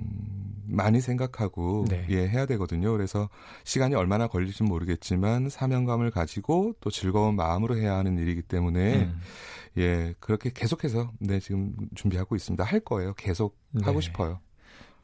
[0.66, 2.06] 많이 생각하고 네.
[2.10, 2.90] 예, 해야 되거든요.
[2.92, 3.28] 그래서
[3.64, 9.20] 시간이 얼마나 걸릴지 모르겠지만 사명감을 가지고 또 즐거운 마음으로 해야 하는 일이기 때문에 음.
[9.76, 12.64] 예, 그렇게 계속해서 네, 지금 준비하고 있습니다.
[12.64, 13.14] 할 거예요.
[13.14, 14.06] 계속 하고 네.
[14.06, 14.40] 싶어요.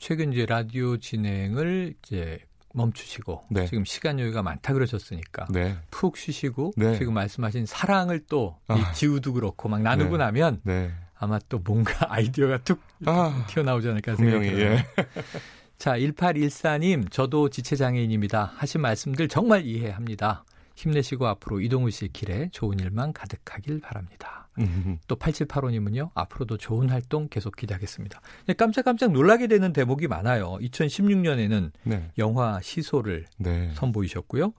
[0.05, 2.38] 최근 이제 라디오 진행을 이제
[2.74, 3.64] 멈추시고 네.
[3.64, 5.78] 지금 시간 여유가 많다 그러셨으니까 네.
[5.90, 6.98] 푹 쉬시고 네.
[6.98, 8.92] 지금 말씀하신 사랑을 또이 아.
[8.92, 10.24] 지우도 그렇고 막 나누고 네.
[10.24, 10.92] 나면 네.
[11.14, 14.72] 아마 또 뭔가 아이디어가 툭 아, 튀어나오지 않을까 생각이 들어요.
[14.72, 14.86] 예.
[15.78, 18.52] 자, 1814님, 저도 지체장애인입니다.
[18.57, 20.44] 하신 말씀들 정말 이해합니다.
[20.74, 24.43] 힘내시고 앞으로 이동우 씨의 길에 좋은 일만 가득하길 바랍니다.
[24.59, 28.20] 음, 또 8785님은요, 앞으로도 좋은 활동 계속 기대하겠습니다.
[28.46, 30.59] 네, 깜짝깜짝 놀라게 되는 대목이 많아요.
[30.61, 32.11] 2016년에는 네.
[32.18, 33.70] 영화 시소를 네.
[33.74, 34.52] 선보이셨고요.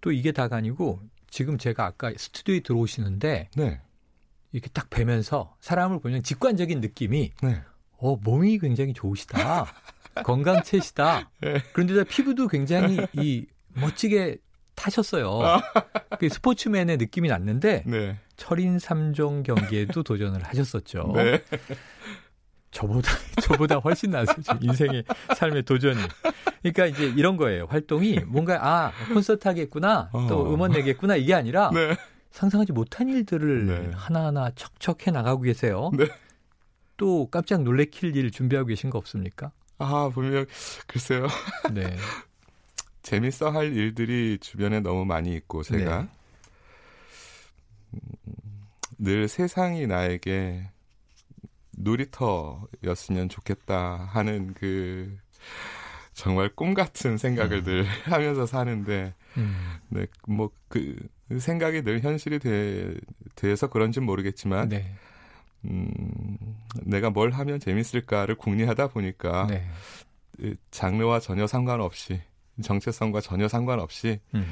[0.00, 3.80] 또 이게 다가 아니고 지금 제가 아까 스튜디오에 들어오시는데 네.
[4.52, 7.62] 이렇게 딱 뵈면서 사람을 보면 직관적인 느낌이 네.
[7.98, 9.66] 어, 몸이 굉장히 좋으시다.
[10.24, 11.30] 건강체시다.
[11.40, 11.60] 네.
[11.72, 14.38] 그런데다 피부도 굉장히 이 멋지게
[14.74, 15.60] 타셨어요.
[16.18, 18.18] 그 스포츠맨의 느낌이 났는데 네.
[18.36, 21.12] 철인 3종 경기에도 도전을 하셨었죠.
[21.14, 21.42] 네.
[22.70, 23.10] 저보다
[23.42, 24.42] 저보다 훨씬 나았어요.
[24.42, 25.04] 제 인생의
[25.36, 26.00] 삶의 도전이.
[26.62, 27.66] 그러니까 이제 이런 거예요.
[27.66, 30.52] 활동이 뭔가 아 콘서트 하겠구나, 또 어.
[30.54, 31.96] 음원 내겠구나 이게 아니라 네.
[32.32, 33.90] 상상하지 못한 일들을 네.
[33.94, 35.90] 하나하나 척척 해 나가고 계세요.
[35.96, 36.06] 네.
[36.96, 39.52] 또 깜짝 놀래킬 일 준비하고 계신 거 없습니까?
[39.78, 40.46] 아, 분명
[40.86, 41.26] 글쎄요.
[41.72, 41.96] 네.
[43.04, 46.08] 재밌어 할 일들이 주변에 너무 많이 있고 제가 네.
[47.94, 48.00] 음,
[48.98, 50.68] 늘 세상이 나에게
[51.76, 55.16] 놀이터였으면 좋겠다 하는 그
[56.12, 59.78] 정말 꿈 같은 생각을 늘 하면서 사는데 음.
[59.90, 60.96] 네, 뭐 그
[61.38, 62.96] 생각이 늘 현실이 돼,
[63.36, 64.92] 돼서 그런지 모르겠지만 네.
[65.66, 66.36] 음,
[66.82, 69.64] 내가 뭘 하면 재밌을까를 궁리하다 보니까 네.
[70.40, 72.20] 이 장르와 전혀 상관없이
[72.62, 74.44] 정체성과 전혀 상관없이 음.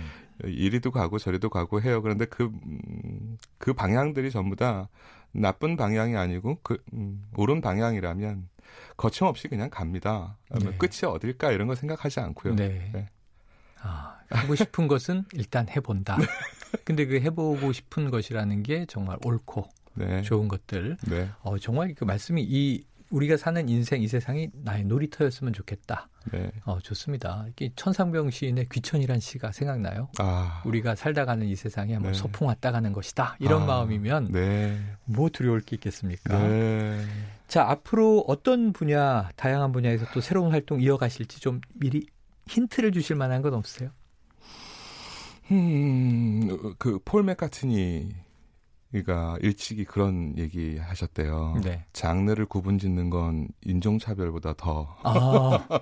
[0.44, 2.03] 이리도 가고 저리도 가고 해요.
[2.03, 4.88] 그런데 그, 음, 그 방향들이 전부 다
[5.32, 8.48] 나쁜 방향이 아니고 그, 음, 옳은 방향이라면
[8.96, 10.36] 거침없이 그냥 갑니다.
[10.50, 10.76] 네.
[10.78, 12.55] 끝이 어딜까 이런 거 생각하지 않고요.
[12.55, 12.90] 네.
[12.92, 13.09] 네.
[13.80, 16.16] 아, 하고 싶은 것은 일단 해본다.
[16.84, 20.22] 근데 그 해보고 싶은 것이라는 게 정말 옳고 네.
[20.22, 20.96] 좋은 것들.
[21.09, 21.28] 네.
[21.42, 26.09] 어, 정말 그 말씀이 이 우리가 사는 인생 이 세상이 나의 놀이터였으면 좋겠다.
[26.33, 26.51] 네.
[26.65, 27.45] 어, 좋습니다.
[27.51, 30.09] 이게 천상병 시인의 귀천이란 시가 생각나요?
[30.19, 30.63] 아.
[30.65, 32.19] 우리가 살다 가는 이 세상에 한번 네.
[32.19, 33.37] 소풍 왔다 가는 것이다.
[33.39, 34.79] 이런 아, 마음이면 네.
[35.05, 36.39] 뭐 두려울 게 있겠습니까?
[36.39, 37.05] 네.
[37.49, 42.07] 자, 앞으로 어떤 분야, 다양한 분야에서 또 새로운 활동 이어가실지 좀 미리
[42.49, 43.91] 힌트를 주실 만한 건 없으세요?
[45.51, 48.22] 음, 그폴 맥카트니
[49.01, 51.61] 가 일찍이 그런 얘기 하셨대요.
[51.64, 51.86] 네.
[51.95, 54.97] 장르를 구분짓는 건 인종 차별보다 더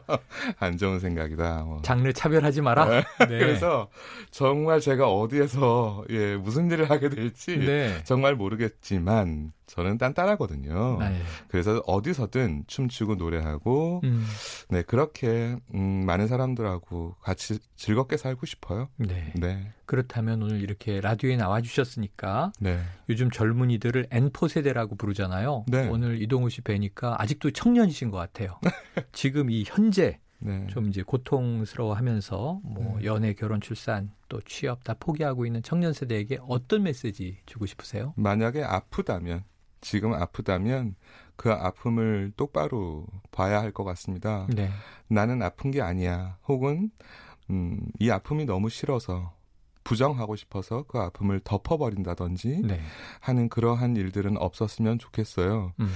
[0.61, 1.65] 안 아, 좋은 생각이다.
[1.65, 1.83] 뭐.
[1.83, 2.85] 장르 차별하지 마라.
[2.87, 3.05] 네.
[3.27, 3.89] 그래서
[4.31, 8.03] 정말 제가 어디에서 예, 무슨 일을 하게 될지 네.
[8.05, 10.99] 정말 모르겠지만 저는 딴딴하거든요.
[10.99, 11.23] 네.
[11.47, 14.27] 그래서 어디서든 춤추고 노래하고 음,
[14.69, 18.89] 네 그렇게 음, 많은 사람들하고 같이 즐겁게 살고 싶어요.
[18.97, 19.33] 네.
[19.37, 22.81] 네, 그렇다면 오늘 이렇게 라디오에 나와 주셨으니까 네,
[23.11, 25.65] 요즘 젊은이들을 N포 세대라고 부르잖아요.
[25.67, 25.89] 네.
[25.89, 28.59] 오늘 이동우 씨 뵈니까 아직도 청년이신 것 같아요.
[29.13, 30.67] 지금 이 현재 네.
[30.69, 33.05] 좀 이제 고통스러워하면서 뭐 네.
[33.05, 38.15] 연애, 결혼, 출산 또 취업 다 포기하고 있는 청년 세대에게 어떤 메시지 주고 싶으세요?
[38.17, 39.43] 만약에 아프다면
[39.81, 40.95] 지금 아프다면
[41.37, 44.47] 그 아픔을 똑바로 봐야 할 것 같습니다.
[44.55, 44.71] 네.
[45.09, 46.39] 나는 아픈 게 아니야.
[46.47, 46.91] 혹은
[47.51, 49.35] 음, 이 아픔이 너무 싫어서
[49.91, 52.81] 부정하고 싶어서 그 아픔을 덮어버린다든지 네.
[53.19, 55.73] 하는 그러한 일들은 없었으면 좋겠어요.
[55.81, 55.89] 음.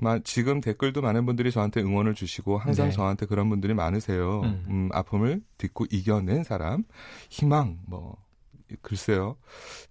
[0.00, 2.92] 마, 지금 댓글도 많은 분들이 저한테 응원을 주시고 항상 네.
[2.92, 4.40] 저한테 그런 분들이 많으세요.
[4.40, 4.64] 음.
[4.68, 6.82] 음, 아픔을 딛고 이겨낸 사람,
[7.30, 8.16] 희망, 뭐
[8.82, 9.36] 글쎄요.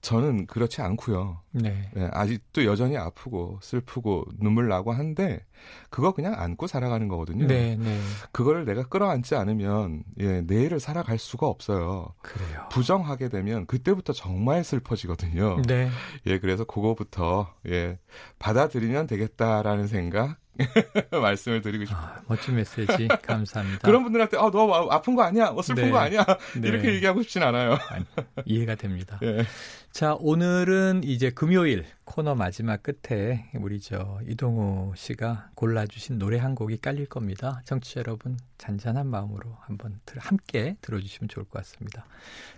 [0.01, 1.41] 저는 그렇지 않고요.
[1.51, 1.89] 네.
[1.93, 5.45] 네, 아직도 여전히 아프고 슬프고 눈물 나고 한데
[5.89, 7.47] 그거 그냥 안고 살아가는 거거든요.
[7.47, 7.99] 네, 네.
[8.31, 12.13] 그걸 내가 끌어안지 않으면 예, 내일을 살아갈 수가 없어요.
[12.21, 12.67] 그래요.
[12.71, 15.61] 부정하게 되면 그때부터 정말 슬퍼지거든요.
[15.67, 15.89] 네.
[16.27, 17.99] 예, 그래서 그거부터 예,
[18.39, 20.37] 받아들이면 되겠다라는 생각
[21.11, 22.01] 말씀을 드리고 싶어요.
[22.01, 23.79] 아, 멋진 메시지 감사합니다.
[23.87, 25.51] 그런 분들한테 아, 너 아픈 거 아니야?
[25.51, 25.89] 뭐 슬픈 네.
[25.91, 26.25] 거 아니야?
[26.59, 26.67] 네.
[26.67, 27.77] 이렇게 얘기하고 싶진 않아요.
[27.89, 28.05] 아니,
[28.45, 29.19] 이해가 됩니다.
[29.23, 29.45] 예.
[29.91, 36.77] 자, 오늘은 이제 금요일 코너 마지막 끝에 우리 저 이동우 씨가 골라주신 노래 한 곡이
[36.77, 37.61] 깔릴 겁니다.
[37.65, 42.05] 청취자 여러분 잔잔한 마음으로 한번 들, 함께 들어주시면 좋을 것 같습니다.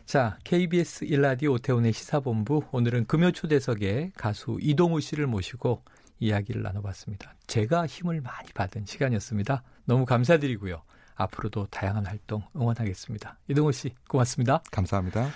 [0.06, 5.84] 자, KBS 일라디오 오태훈의 시사본부 오늘은 금요 초대석에 가수 이동우 씨를 모시고
[6.20, 7.34] 이야기를 나눠봤습니다.
[7.47, 9.63] 제가 힘을 많이 받은 시간이었습니다.
[9.86, 10.82] 너무 감사드리고요.
[11.15, 13.38] 앞으로도 다양한 활동 응원하겠습니다.
[13.49, 14.61] 이동우 씨 고맙습니다.
[14.72, 15.30] 감사합니다.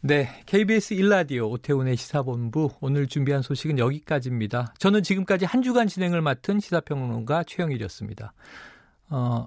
[0.00, 4.74] 네, KBS 일라디오 오태훈의 시사본부 오늘 준비한 소식은 여기까지입니다.
[4.78, 8.32] 저는 지금까지 한 주간 진행을 맡은 시사평론가 최영일이었습니다.
[9.10, 9.46] 어,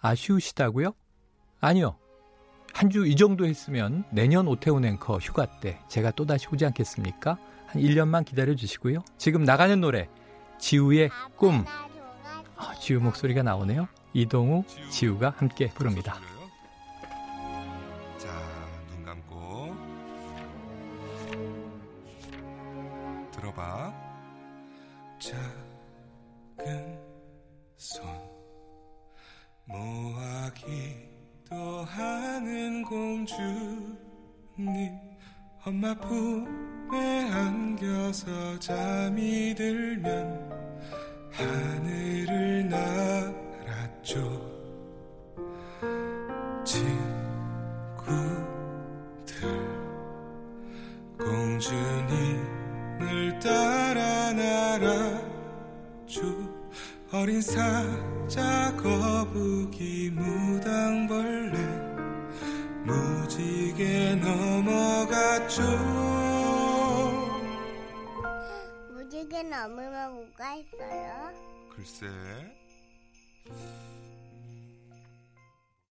[0.00, 0.92] 아쉬우시다고요?
[1.60, 1.96] 아니요.
[2.72, 7.36] 한 주 이 정도 했으면 내년 오태훈 앵커 휴가 때 제가 또다시 오지 않겠습니까?
[7.70, 9.04] 한 1년만 기다려 주시고요.
[9.16, 10.08] 지금 나가는 노래
[10.58, 11.64] 지우의 꿈.
[12.56, 13.86] 아, 지우 목소리가 나오네요.
[14.12, 16.16] 이동우, 지우가 함께 부릅니다.
[18.18, 18.28] 자,
[18.88, 19.76] 눈 감고
[23.30, 23.94] 들어봐.
[25.20, 26.98] 작은
[27.76, 28.04] 손
[29.66, 30.50] 모아
[31.46, 33.38] 기도하는 공주님
[35.64, 40.50] 엄마 품에 안겨서 잠이 들면
[41.32, 44.50] 하늘을 날았죠.
[46.64, 46.90] 친구들
[51.18, 52.58] 공주님을
[53.40, 55.00] 따라 날아줘
[57.12, 61.58] 어린 사자 거북이 무당벌레
[62.84, 65.62] 무지개 넘어갔죠
[69.42, 71.32] 넘으면 뭐가 있어요?
[71.74, 72.06] 글쎄.